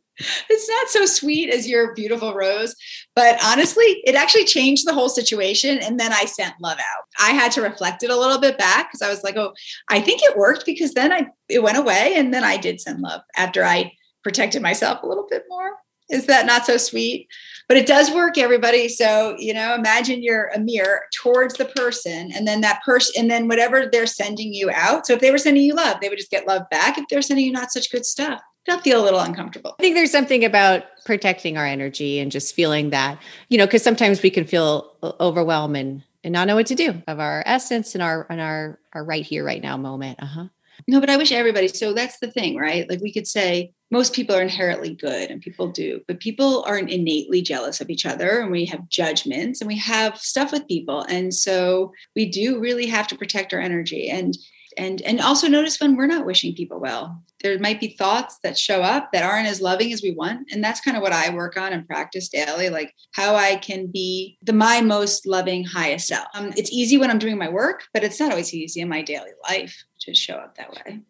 It's 0.48 0.70
not 0.70 0.90
so 0.90 1.08
sweet 1.08 1.50
as 1.50 1.68
your 1.68 1.96
beautiful 1.96 2.36
rose, 2.36 2.76
but 3.16 3.44
honestly, 3.44 3.84
it 4.06 4.14
actually 4.14 4.46
changed 4.46 4.88
the 4.88 4.94
whole 4.94 5.10
situation. 5.10 5.80
And 5.80 6.00
then 6.00 6.14
I 6.14 6.26
sent 6.26 6.54
love 6.62 6.78
out. 6.78 7.06
I 7.20 7.32
had 7.32 7.52
to 7.54 7.64
reflect 7.64 8.04
it 8.04 8.12
a 8.12 8.16
little 8.16 8.40
bit 8.40 8.60
back 8.60 8.92
because 8.92 9.02
I 9.02 9.10
was 9.10 9.24
like, 9.24 9.38
oh, 9.38 9.54
I 9.90 10.02
think 10.02 10.22
it 10.22 10.38
worked 10.38 10.68
because 10.68 10.94
then 10.94 11.12
I 11.12 11.28
it 11.50 11.64
went 11.64 11.80
away 11.80 12.14
and 12.16 12.32
then 12.32 12.44
I 12.44 12.58
did 12.58 12.80
send 12.80 13.02
love 13.02 13.22
after 13.36 13.64
I 13.64 13.92
protected 14.24 14.62
myself 14.62 15.02
a 15.02 15.08
little 15.08 15.28
bit 15.28 15.46
more. 15.50 15.72
Is 16.10 16.28
that 16.28 16.46
not 16.46 16.66
so 16.66 16.78
sweet? 16.78 17.28
But 17.68 17.78
it 17.78 17.88
does 17.88 18.12
work 18.12 18.38
everybody. 18.38 18.90
So 18.90 19.36
you 19.38 19.54
know 19.54 19.76
imagine 19.76 20.24
you're 20.24 20.48
a 20.48 20.60
mirror 20.60 21.04
towards 21.22 21.56
the 21.56 21.66
person 21.66 22.32
and 22.34 22.48
then 22.48 22.62
that 22.62 22.82
person 22.84 23.14
and 23.22 23.32
then 23.32 23.48
whatever 23.48 23.90
they're 23.92 24.06
sending 24.06 24.54
you 24.54 24.70
out. 24.72 25.06
So 25.06 25.14
if 25.14 25.20
they 25.20 25.32
were 25.32 25.38
sending 25.38 25.64
you 25.64 25.74
love 25.74 25.98
they 26.02 26.10
would 26.10 26.18
just 26.18 26.32
get 26.32 26.48
love 26.48 26.64
back. 26.70 26.98
If 26.98 27.06
they're 27.10 27.22
sending 27.22 27.46
you 27.46 27.52
not 27.52 27.72
such 27.72 27.92
good 27.92 28.06
stuff 28.06 28.42
they'll 28.66 28.80
feel 28.80 29.02
a 29.02 29.04
little 29.04 29.20
uncomfortable. 29.20 29.76
I 29.80 29.84
think 29.84 29.96
there's 29.96 30.12
something 30.12 30.46
about 30.46 30.84
protecting 31.06 31.58
our 31.58 31.66
energy 31.66 32.20
and 32.20 32.32
just 32.32 32.56
feeling 32.56 32.92
that 32.92 33.20
you 33.50 33.58
know 33.58 33.66
because 33.66 33.84
sometimes 33.84 34.22
we 34.22 34.30
can 34.30 34.46
feel 34.46 34.96
overwhelmed 35.20 35.78
and, 35.78 36.04
and 36.24 36.34
not 36.34 36.48
know 36.48 36.56
what 36.56 36.68
to 36.68 36.76
do 36.76 37.02
of 37.08 37.20
our 37.20 37.44
essence 37.46 37.96
and 37.96 38.02
our 38.02 38.26
and 38.30 38.42
our 38.42 38.80
our 38.94 39.04
right 39.04 39.26
here 39.26 39.44
right 39.44 39.62
now 39.62 39.78
moment. 39.78 40.22
Uh-huh. 40.22 40.46
No, 40.88 41.00
but 41.00 41.10
I 41.10 41.18
wish 41.18 41.32
everybody. 41.32 41.68
So 41.68 41.94
that's 41.94 42.20
the 42.20 42.32
thing, 42.32 42.58
right? 42.58 42.90
Like 42.90 43.00
we 43.02 43.14
could 43.14 43.28
say 43.28 43.74
most 43.94 44.14
people 44.14 44.36
are 44.36 44.42
inherently 44.42 44.96
good 44.96 45.30
and 45.30 45.40
people 45.40 45.68
do, 45.68 46.02
but 46.08 46.20
people 46.20 46.64
aren't 46.66 46.90
innately 46.90 47.44
jealous 47.44 47.80
of 47.80 47.92
each 47.92 48.08
other 48.08 48.40
and 48.40 48.52
we 48.52 48.66
have 48.66 48.90
judgments 48.90 49.62
and 49.62 49.68
we 49.68 49.78
have 49.78 50.18
stuff 50.18 50.52
with 50.52 50.68
people. 50.68 51.02
And 51.04 51.32
so 51.32 51.94
we 52.16 52.26
do 52.26 52.60
really 52.60 52.88
have 52.88 53.08
to 53.10 53.16
protect 53.16 53.54
our 53.54 53.60
energy 53.60 54.10
and 54.10 54.36
and 54.76 55.04
and 55.04 55.22
also 55.22 55.48
notice 55.48 55.80
when 55.80 55.96
we're 55.96 56.08
not 56.08 56.26
wishing 56.26 56.56
people 56.56 56.80
well. 56.80 57.22
There 57.44 57.60
might 57.60 57.80
be 57.80 57.90
thoughts 57.90 58.40
that 58.42 58.58
show 58.58 58.82
up 58.82 59.12
that 59.14 59.22
aren't 59.22 59.48
as 59.48 59.62
loving 59.62 59.94
as 59.94 60.02
we 60.02 60.12
want. 60.12 60.52
And 60.52 60.64
that's 60.64 60.82
kind 60.82 60.98
of 60.98 61.04
what 61.04 61.14
i 61.14 61.30
work 61.32 61.56
on 61.56 61.72
and 61.72 61.86
practice 61.86 62.30
daily 62.30 62.72
like 62.72 62.92
how 63.12 63.36
i 63.36 63.58
can 63.58 63.86
be 63.86 64.40
the 64.42 64.54
my 64.54 64.82
most 64.82 65.28
loving 65.28 65.64
highest 65.64 66.08
self. 66.08 66.26
Um, 66.34 66.52
it's 66.58 66.72
easy 66.72 66.98
when 66.98 67.12
i'm 67.12 67.20
doing 67.20 67.38
my 67.38 67.50
work 67.50 67.84
but 67.94 68.04
it's 68.04 68.20
not 68.20 68.32
always 68.32 68.52
easy 68.56 68.82
in 68.82 68.90
my 68.90 69.04
daily 69.04 69.36
life 69.48 69.84
to 70.02 70.16
show 70.16 70.34
up 70.34 70.58
that 70.58 70.72
way. 70.72 71.02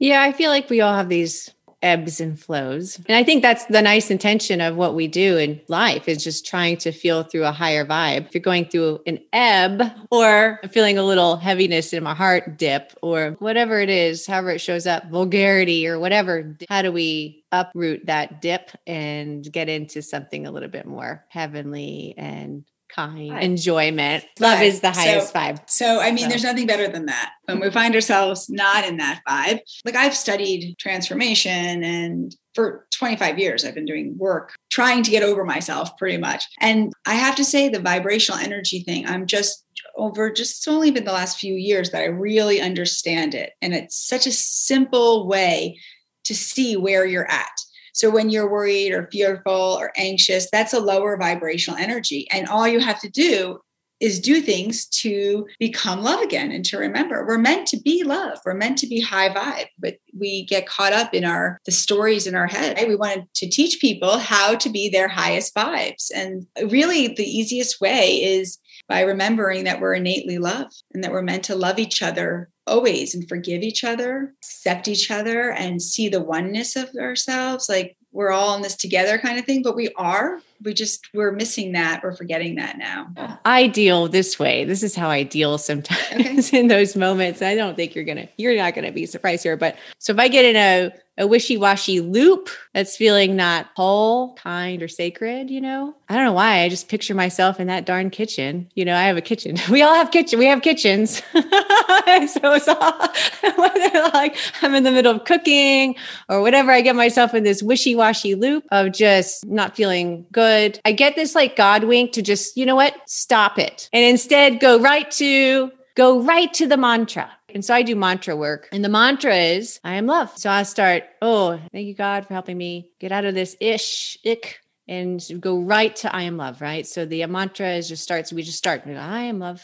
Yeah 0.00 0.22
i 0.22 0.32
feel 0.32 0.50
like 0.50 0.68
we 0.68 0.80
all 0.80 0.96
have 0.96 1.08
these 1.08 1.54
ebbs 1.84 2.20
and 2.20 2.40
flows. 2.40 2.98
And 3.06 3.16
I 3.16 3.22
think 3.22 3.42
that's 3.42 3.66
the 3.66 3.82
nice 3.82 4.10
intention 4.10 4.60
of 4.60 4.74
what 4.74 4.94
we 4.94 5.06
do 5.06 5.36
in 5.36 5.60
life 5.68 6.08
is 6.08 6.24
just 6.24 6.46
trying 6.46 6.78
to 6.78 6.90
feel 6.90 7.22
through 7.22 7.44
a 7.44 7.52
higher 7.52 7.84
vibe. 7.84 8.26
If 8.26 8.34
you're 8.34 8.40
going 8.40 8.64
through 8.64 9.00
an 9.06 9.20
ebb 9.32 9.82
or 10.10 10.60
feeling 10.70 10.98
a 10.98 11.04
little 11.04 11.36
heaviness 11.36 11.92
in 11.92 12.02
my 12.02 12.14
heart 12.14 12.58
dip 12.58 12.94
or 13.02 13.36
whatever 13.38 13.80
it 13.80 13.90
is, 13.90 14.26
however 14.26 14.50
it 14.50 14.60
shows 14.60 14.86
up, 14.86 15.10
vulgarity 15.10 15.86
or 15.86 15.98
whatever, 15.98 16.56
how 16.68 16.82
do 16.82 16.90
we 16.90 17.44
uproot 17.52 18.06
that 18.06 18.40
dip 18.40 18.70
and 18.86 19.50
get 19.52 19.68
into 19.68 20.02
something 20.02 20.46
a 20.46 20.50
little 20.50 20.68
bit 20.68 20.86
more 20.86 21.24
heavenly 21.28 22.14
and 22.16 22.64
kind 22.94 23.30
vibe. 23.30 23.42
enjoyment. 23.42 24.24
Love 24.40 24.62
is 24.62 24.80
the 24.80 24.90
highest 24.90 25.32
so, 25.32 25.38
vibe. 25.38 25.68
So, 25.68 26.00
I 26.00 26.10
mean, 26.10 26.24
so. 26.24 26.28
there's 26.28 26.44
nothing 26.44 26.66
better 26.66 26.88
than 26.88 27.06
that. 27.06 27.32
When 27.46 27.60
we 27.60 27.70
find 27.70 27.94
ourselves 27.94 28.48
not 28.48 28.84
in 28.86 28.98
that 28.98 29.20
vibe, 29.28 29.60
like 29.84 29.96
I've 29.96 30.16
studied 30.16 30.76
transformation 30.78 31.82
and 31.82 32.34
for 32.54 32.86
25 32.96 33.38
years, 33.38 33.64
I've 33.64 33.74
been 33.74 33.84
doing 33.84 34.16
work 34.16 34.54
trying 34.70 35.02
to 35.02 35.10
get 35.10 35.22
over 35.22 35.44
myself 35.44 35.96
pretty 35.98 36.18
much. 36.18 36.46
And 36.60 36.92
I 37.06 37.14
have 37.14 37.34
to 37.36 37.44
say, 37.44 37.68
the 37.68 37.80
vibrational 37.80 38.40
energy 38.40 38.82
thing, 38.82 39.06
I'm 39.06 39.26
just 39.26 39.64
over 39.96 40.30
just 40.30 40.58
it's 40.58 40.68
only 40.68 40.90
been 40.90 41.04
the 41.04 41.12
last 41.12 41.38
few 41.38 41.54
years 41.54 41.90
that 41.90 42.02
I 42.02 42.06
really 42.06 42.60
understand 42.60 43.34
it. 43.34 43.52
And 43.60 43.74
it's 43.74 43.96
such 43.96 44.26
a 44.26 44.32
simple 44.32 45.26
way 45.26 45.78
to 46.24 46.34
see 46.34 46.76
where 46.76 47.04
you're 47.04 47.30
at. 47.30 47.52
So 47.94 48.10
when 48.10 48.28
you're 48.28 48.50
worried 48.50 48.92
or 48.92 49.08
fearful 49.10 49.78
or 49.80 49.92
anxious, 49.96 50.48
that's 50.50 50.72
a 50.72 50.80
lower 50.80 51.16
vibrational 51.16 51.78
energy. 51.78 52.26
And 52.30 52.48
all 52.48 52.68
you 52.68 52.80
have 52.80 53.00
to 53.00 53.08
do 53.08 53.60
is 54.00 54.20
do 54.20 54.40
things 54.40 54.86
to 54.86 55.46
become 55.58 56.02
love 56.02 56.20
again 56.20 56.50
and 56.50 56.64
to 56.64 56.76
remember 56.76 57.24
we're 57.26 57.38
meant 57.38 57.66
to 57.66 57.80
be 57.80 58.02
love 58.02 58.38
we're 58.44 58.52
meant 58.52 58.76
to 58.76 58.88
be 58.88 59.00
high 59.00 59.28
vibe 59.28 59.68
but 59.78 59.96
we 60.18 60.44
get 60.46 60.66
caught 60.66 60.92
up 60.92 61.14
in 61.14 61.24
our 61.24 61.60
the 61.64 61.72
stories 61.72 62.26
in 62.26 62.34
our 62.34 62.48
head 62.48 62.76
right? 62.76 62.88
we 62.88 62.96
wanted 62.96 63.24
to 63.34 63.48
teach 63.48 63.80
people 63.80 64.18
how 64.18 64.56
to 64.56 64.68
be 64.68 64.88
their 64.88 65.08
highest 65.08 65.54
vibes 65.54 66.10
and 66.14 66.44
really 66.68 67.08
the 67.08 67.24
easiest 67.24 67.80
way 67.80 68.22
is 68.22 68.58
by 68.88 69.00
remembering 69.00 69.64
that 69.64 69.80
we're 69.80 69.94
innately 69.94 70.38
love 70.38 70.70
and 70.92 71.02
that 71.02 71.12
we're 71.12 71.22
meant 71.22 71.44
to 71.44 71.54
love 71.54 71.78
each 71.78 72.02
other 72.02 72.50
always 72.66 73.14
and 73.14 73.28
forgive 73.28 73.62
each 73.62 73.84
other, 73.84 74.34
accept 74.42 74.88
each 74.88 75.10
other, 75.10 75.50
and 75.52 75.82
see 75.82 76.08
the 76.08 76.22
oneness 76.22 76.76
of 76.76 76.90
ourselves. 76.98 77.68
Like 77.68 77.96
we're 78.12 78.30
all 78.30 78.54
in 78.56 78.62
this 78.62 78.76
together 78.76 79.18
kind 79.18 79.38
of 79.38 79.44
thing, 79.44 79.62
but 79.62 79.76
we 79.76 79.90
are. 79.96 80.40
We 80.62 80.74
just, 80.74 81.08
we're 81.14 81.32
missing 81.32 81.72
that. 81.72 82.02
We're 82.02 82.16
forgetting 82.16 82.56
that 82.56 82.78
now. 82.78 83.38
I 83.44 83.66
deal 83.66 84.08
this 84.08 84.38
way. 84.38 84.64
This 84.64 84.82
is 84.82 84.94
how 84.94 85.08
I 85.08 85.22
deal 85.22 85.58
sometimes 85.58 86.48
okay. 86.48 86.58
in 86.60 86.68
those 86.68 86.96
moments. 86.96 87.42
I 87.42 87.54
don't 87.54 87.76
think 87.76 87.94
you're 87.94 88.04
going 88.04 88.18
to, 88.18 88.28
you're 88.36 88.56
not 88.56 88.74
going 88.74 88.86
to 88.86 88.92
be 88.92 89.06
surprised 89.06 89.42
here. 89.42 89.56
But 89.56 89.76
so 89.98 90.12
if 90.12 90.18
I 90.18 90.28
get 90.28 90.44
in 90.44 90.56
a, 90.56 90.92
a 91.16 91.26
wishy-washy 91.26 92.00
loop 92.00 92.48
that's 92.72 92.96
feeling 92.96 93.36
not 93.36 93.68
whole, 93.76 94.34
kind, 94.34 94.82
or 94.82 94.88
sacred, 94.88 95.48
you 95.48 95.60
know? 95.60 95.94
I 96.08 96.16
don't 96.16 96.24
know 96.24 96.32
why. 96.32 96.62
I 96.62 96.68
just 96.68 96.88
picture 96.88 97.14
myself 97.14 97.60
in 97.60 97.68
that 97.68 97.86
darn 97.86 98.10
kitchen. 98.10 98.68
You 98.74 98.84
know, 98.84 98.96
I 98.96 99.02
have 99.04 99.16
a 99.16 99.20
kitchen. 99.20 99.56
We 99.74 99.82
all 99.82 99.94
have 99.94 100.10
kitchen. 100.12 100.38
We 100.38 100.46
have 100.46 100.62
kitchens. 100.62 101.16
so 101.32 102.52
it's 102.52 102.68
all 102.68 104.12
like 104.12 104.36
I'm 104.62 104.74
in 104.74 104.84
the 104.84 104.92
middle 104.92 105.16
of 105.16 105.24
cooking 105.24 105.96
or 106.28 106.42
whatever, 106.42 106.70
I 106.70 106.80
get 106.80 106.94
myself 106.94 107.34
in 107.34 107.42
this 107.44 107.62
wishy-washy 107.62 108.34
loop 108.34 108.64
of 108.70 108.92
just 108.92 109.44
not 109.46 109.74
feeling 109.74 110.26
good. 110.30 110.43
I 110.84 110.92
get 110.92 111.16
this 111.16 111.34
like 111.34 111.56
God 111.56 111.84
wink 111.84 112.12
to 112.12 112.22
just, 112.22 112.56
you 112.56 112.66
know 112.66 112.76
what? 112.76 112.94
Stop 113.06 113.58
it. 113.58 113.88
And 113.92 114.04
instead 114.04 114.60
go 114.60 114.78
right 114.78 115.10
to 115.12 115.70
go 115.94 116.20
right 116.22 116.52
to 116.54 116.66
the 116.66 116.76
mantra 116.76 117.30
And 117.48 117.64
so 117.64 117.74
I 117.74 117.82
do 117.82 117.94
mantra 117.94 118.34
work. 118.34 118.68
And 118.72 118.84
the 118.84 118.88
mantra 118.88 119.34
is, 119.34 119.78
I 119.84 119.94
am 119.94 120.06
love. 120.06 120.36
So 120.36 120.50
I 120.50 120.64
start, 120.64 121.04
oh, 121.22 121.60
thank 121.72 121.86
you, 121.86 121.94
God, 121.94 122.26
for 122.26 122.34
helping 122.34 122.58
me 122.58 122.90
get 122.98 123.12
out 123.12 123.24
of 123.24 123.34
this 123.34 123.56
ish, 123.60 124.18
ick, 124.26 124.60
and 124.88 125.22
go 125.40 125.60
right 125.60 125.94
to 125.96 126.14
I 126.14 126.22
am 126.22 126.36
love, 126.36 126.60
right? 126.60 126.86
So 126.86 127.06
the 127.06 127.24
mantra 127.26 127.74
is 127.74 127.88
just 127.88 128.02
starts, 128.02 128.32
we 128.32 128.42
just 128.42 128.58
start, 128.58 128.82
I 128.86 129.22
am 129.22 129.38
love. 129.38 129.62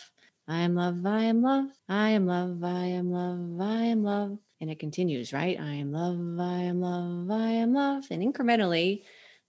I 0.49 0.63
am 0.63 0.75
love, 0.75 1.07
I 1.07 1.25
am 1.25 1.43
love, 1.43 1.67
I 1.89 2.11
am 2.11 2.27
love, 2.27 2.65
I 2.65 2.87
am 2.87 3.13
love, 3.13 3.61
I 3.61 3.83
am 3.85 4.03
love. 4.03 4.39
And 4.61 4.69
it 4.69 4.81
continues, 4.81 5.33
right? 5.33 5.57
I 5.61 5.75
am 5.75 5.93
love, 5.93 6.41
I 6.41 6.63
am 6.63 6.81
love, 6.81 7.31
I 7.31 7.51
am 7.51 7.73
love. 7.73 8.05
And 8.11 8.21
incrementally, 8.21 9.03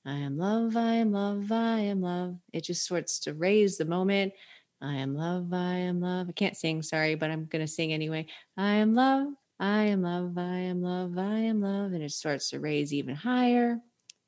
I 0.06 0.14
am 0.14 0.38
love, 0.38 0.76
I 0.76 0.94
am 0.94 1.12
love, 1.12 1.52
I 1.52 1.80
am 1.82 2.02
love. 2.02 2.36
It 2.52 2.64
just 2.64 2.84
starts 2.84 3.20
to 3.20 3.36
raise 3.36 3.78
the 3.78 3.86
moment. 3.86 4.34
I 4.82 4.96
am 4.96 5.16
love, 5.16 5.54
I 5.54 5.76
am 5.76 6.02
love. 6.02 6.28
I 6.28 6.32
can't 6.32 6.58
sing, 6.58 6.82
sorry, 6.82 7.14
but 7.14 7.30
I'm 7.30 7.46
going 7.46 7.64
to 7.64 7.72
sing 7.72 7.94
anyway. 7.94 8.26
I 8.58 8.76
am 8.76 8.96
love, 8.96 9.28
I 9.60 9.84
am 9.84 10.02
love, 10.02 10.36
I 10.40 10.58
am 10.58 10.82
love, 10.82 11.18
I 11.20 11.38
am 11.42 11.62
love. 11.62 11.94
And 11.94 12.02
it 12.02 12.12
starts 12.12 12.50
to 12.50 12.60
raise 12.60 12.92
even 12.92 13.14
higher 13.14 13.78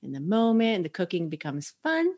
in 0.03 0.11
the 0.11 0.19
moment, 0.19 0.75
and 0.75 0.85
the 0.85 0.89
cooking 0.89 1.29
becomes 1.29 1.73
fun. 1.81 2.13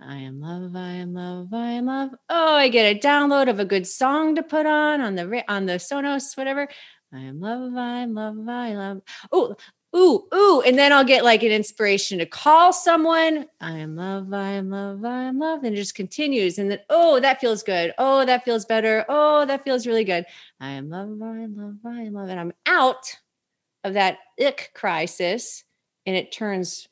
I 0.00 0.18
am 0.18 0.40
love, 0.40 0.76
I 0.76 0.92
am 0.92 1.14
love, 1.14 1.52
I 1.54 1.70
am 1.70 1.86
love. 1.86 2.10
Oh, 2.28 2.56
I 2.56 2.68
get 2.68 2.94
a 2.94 2.98
download 2.98 3.48
of 3.48 3.58
a 3.58 3.64
good 3.64 3.86
song 3.86 4.34
to 4.34 4.42
put 4.42 4.66
on 4.66 5.00
on 5.00 5.14
the 5.14 5.44
on 5.48 5.64
the 5.64 5.74
Sonos, 5.74 6.36
whatever. 6.36 6.68
I 7.12 7.20
am 7.20 7.40
love, 7.40 7.74
I 7.74 8.00
am 8.00 8.12
love, 8.12 8.36
I 8.48 8.74
love. 8.74 9.00
Oh, 9.32 9.56
ooh, 9.98 10.24
ooh. 10.34 10.62
And 10.62 10.78
then 10.78 10.92
I'll 10.92 11.04
get 11.04 11.24
like 11.24 11.42
an 11.42 11.50
inspiration 11.50 12.18
to 12.18 12.26
call 12.26 12.72
someone. 12.72 13.46
I 13.60 13.78
am 13.78 13.96
love, 13.96 14.32
I 14.32 14.50
am 14.50 14.70
love, 14.70 15.04
I 15.04 15.24
am 15.24 15.38
love. 15.38 15.64
And 15.64 15.74
it 15.74 15.76
just 15.76 15.94
continues. 15.94 16.58
And 16.58 16.70
then, 16.70 16.80
oh, 16.88 17.20
that 17.20 17.40
feels 17.40 17.62
good. 17.62 17.92
Oh, 17.98 18.24
that 18.24 18.44
feels 18.44 18.64
better. 18.64 19.04
Oh, 19.08 19.44
that 19.46 19.64
feels 19.64 19.86
really 19.86 20.04
good. 20.04 20.24
I 20.60 20.70
am 20.70 20.88
love, 20.88 21.20
I 21.22 21.40
am 21.40 21.56
love, 21.56 21.76
I 21.84 22.02
am 22.02 22.12
love. 22.14 22.28
And 22.28 22.40
I'm 22.40 22.52
out 22.66 23.16
of 23.84 23.94
that 23.94 24.18
ick 24.40 24.70
crisis. 24.74 25.64
And 26.06 26.16
it 26.16 26.32
turns 26.32 26.88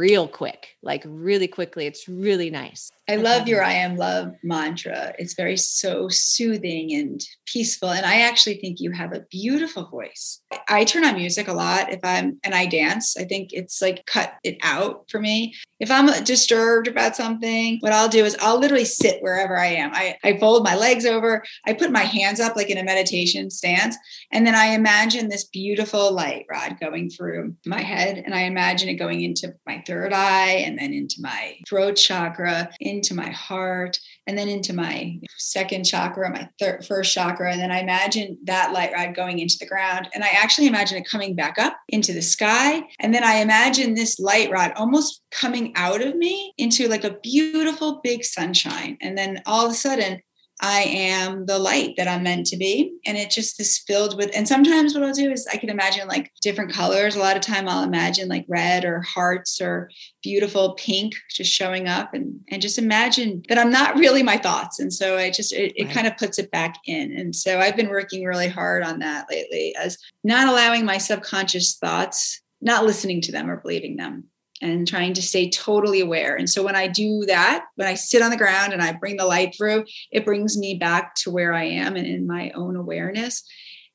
real 0.00 0.26
quick, 0.26 0.78
like 0.82 1.02
really 1.04 1.46
quickly. 1.46 1.86
It's 1.86 2.08
really 2.08 2.48
nice. 2.48 2.90
I 3.06 3.16
love 3.16 3.46
your 3.46 3.62
I 3.62 3.72
am 3.72 3.96
love 3.96 4.32
mantra. 4.42 5.12
It's 5.18 5.34
very 5.34 5.58
so 5.58 6.08
soothing 6.08 6.94
and 6.94 7.20
peaceful. 7.44 7.90
And 7.90 8.06
I 8.06 8.20
actually 8.22 8.54
think 8.54 8.80
you 8.80 8.92
have 8.92 9.12
a 9.12 9.26
beautiful 9.30 9.88
voice. 9.90 10.40
I 10.68 10.84
turn 10.84 11.04
on 11.04 11.16
music 11.16 11.48
a 11.48 11.52
lot 11.52 11.92
if 11.92 12.00
I'm 12.02 12.38
and 12.44 12.54
I 12.54 12.64
dance. 12.64 13.16
I 13.18 13.24
think 13.24 13.50
it's 13.52 13.82
like 13.82 14.06
cut 14.06 14.34
it 14.42 14.56
out 14.62 15.04
for 15.10 15.20
me. 15.20 15.54
If 15.80 15.90
I'm 15.90 16.08
uh, 16.08 16.20
disturbed 16.20 16.88
about 16.88 17.16
something, 17.16 17.78
what 17.80 17.92
I'll 17.92 18.08
do 18.08 18.24
is 18.24 18.36
I'll 18.40 18.60
literally 18.60 18.84
sit 18.84 19.20
wherever 19.22 19.58
I 19.58 19.66
am. 19.66 19.90
I, 19.92 20.16
I 20.22 20.38
fold 20.38 20.62
my 20.62 20.76
legs 20.76 21.06
over, 21.06 21.42
I 21.66 21.72
put 21.72 21.90
my 21.90 22.04
hands 22.04 22.38
up 22.38 22.54
like 22.54 22.68
in 22.68 22.76
a 22.76 22.84
meditation 22.84 23.50
stance, 23.50 23.96
and 24.30 24.46
then 24.46 24.54
I 24.54 24.66
imagine 24.66 25.28
this 25.28 25.44
beautiful 25.44 26.12
light 26.12 26.44
rod 26.50 26.76
going 26.80 27.08
through 27.08 27.56
my 27.64 27.80
head. 27.80 28.18
And 28.18 28.34
I 28.34 28.42
imagine 28.42 28.90
it 28.90 28.94
going 28.94 29.22
into 29.22 29.54
my 29.66 29.82
third 29.90 30.12
eye 30.12 30.62
and 30.64 30.78
then 30.78 30.92
into 30.94 31.16
my 31.20 31.56
throat 31.68 31.96
chakra, 31.96 32.70
into 32.78 33.12
my 33.12 33.30
heart, 33.30 33.98
and 34.28 34.38
then 34.38 34.48
into 34.48 34.72
my 34.72 35.18
second 35.36 35.84
chakra, 35.84 36.30
my 36.30 36.48
third, 36.60 36.86
first 36.86 37.12
chakra. 37.12 37.50
And 37.50 37.60
then 37.60 37.72
I 37.72 37.80
imagine 37.80 38.38
that 38.44 38.72
light 38.72 38.92
rod 38.92 39.16
going 39.16 39.40
into 39.40 39.56
the 39.58 39.66
ground. 39.66 40.08
And 40.14 40.22
I 40.22 40.28
actually 40.28 40.68
imagine 40.68 40.98
it 40.98 41.08
coming 41.10 41.34
back 41.34 41.58
up 41.58 41.76
into 41.88 42.12
the 42.12 42.22
sky. 42.22 42.82
And 43.00 43.12
then 43.12 43.24
I 43.24 43.36
imagine 43.36 43.94
this 43.94 44.20
light 44.20 44.50
rod 44.52 44.72
almost 44.76 45.22
coming 45.32 45.72
out 45.74 46.00
of 46.00 46.14
me 46.14 46.54
into 46.56 46.86
like 46.86 47.02
a 47.02 47.18
beautiful 47.22 48.00
big 48.04 48.22
sunshine. 48.22 48.96
And 49.00 49.18
then 49.18 49.42
all 49.46 49.66
of 49.66 49.72
a 49.72 49.74
sudden, 49.74 50.20
I 50.60 50.82
am 50.82 51.46
the 51.46 51.58
light 51.58 51.94
that 51.96 52.06
I'm 52.06 52.22
meant 52.22 52.46
to 52.48 52.56
be. 52.56 52.92
And 53.06 53.16
it 53.16 53.30
just 53.30 53.58
is 53.60 53.78
filled 53.78 54.16
with, 54.16 54.30
and 54.34 54.46
sometimes 54.46 54.94
what 54.94 55.02
I'll 55.02 55.12
do 55.12 55.30
is 55.30 55.46
I 55.52 55.56
can 55.56 55.70
imagine 55.70 56.06
like 56.06 56.30
different 56.42 56.72
colors. 56.72 57.16
A 57.16 57.18
lot 57.18 57.36
of 57.36 57.42
time 57.42 57.68
I'll 57.68 57.82
imagine 57.82 58.28
like 58.28 58.44
red 58.48 58.84
or 58.84 59.00
hearts 59.00 59.60
or 59.60 59.90
beautiful 60.22 60.74
pink 60.74 61.14
just 61.30 61.52
showing 61.52 61.88
up 61.88 62.12
and, 62.12 62.40
and 62.50 62.60
just 62.60 62.78
imagine 62.78 63.42
that 63.48 63.58
I'm 63.58 63.70
not 63.70 63.96
really 63.96 64.22
my 64.22 64.36
thoughts. 64.36 64.78
And 64.78 64.92
so 64.92 65.16
I 65.16 65.30
just, 65.30 65.52
it, 65.52 65.72
it 65.76 65.84
right. 65.86 65.94
kind 65.94 66.06
of 66.06 66.16
puts 66.18 66.38
it 66.38 66.50
back 66.50 66.76
in. 66.86 67.16
And 67.16 67.34
so 67.34 67.58
I've 67.58 67.76
been 67.76 67.88
working 67.88 68.24
really 68.24 68.48
hard 68.48 68.82
on 68.82 68.98
that 68.98 69.26
lately 69.30 69.74
as 69.76 69.96
not 70.24 70.48
allowing 70.48 70.84
my 70.84 70.98
subconscious 70.98 71.76
thoughts, 71.78 72.42
not 72.60 72.84
listening 72.84 73.22
to 73.22 73.32
them 73.32 73.48
or 73.50 73.56
believing 73.56 73.96
them 73.96 74.24
and 74.60 74.86
trying 74.86 75.14
to 75.14 75.22
stay 75.22 75.48
totally 75.50 76.00
aware. 76.00 76.36
And 76.36 76.48
so 76.48 76.62
when 76.62 76.76
I 76.76 76.86
do 76.86 77.24
that, 77.26 77.64
when 77.76 77.88
I 77.88 77.94
sit 77.94 78.22
on 78.22 78.30
the 78.30 78.36
ground 78.36 78.72
and 78.72 78.82
I 78.82 78.92
bring 78.92 79.16
the 79.16 79.26
light 79.26 79.54
through, 79.56 79.84
it 80.10 80.24
brings 80.24 80.58
me 80.58 80.74
back 80.74 81.14
to 81.16 81.30
where 81.30 81.54
I 81.54 81.64
am 81.64 81.96
and 81.96 82.06
in 82.06 82.26
my 82.26 82.50
own 82.50 82.76
awareness. 82.76 83.42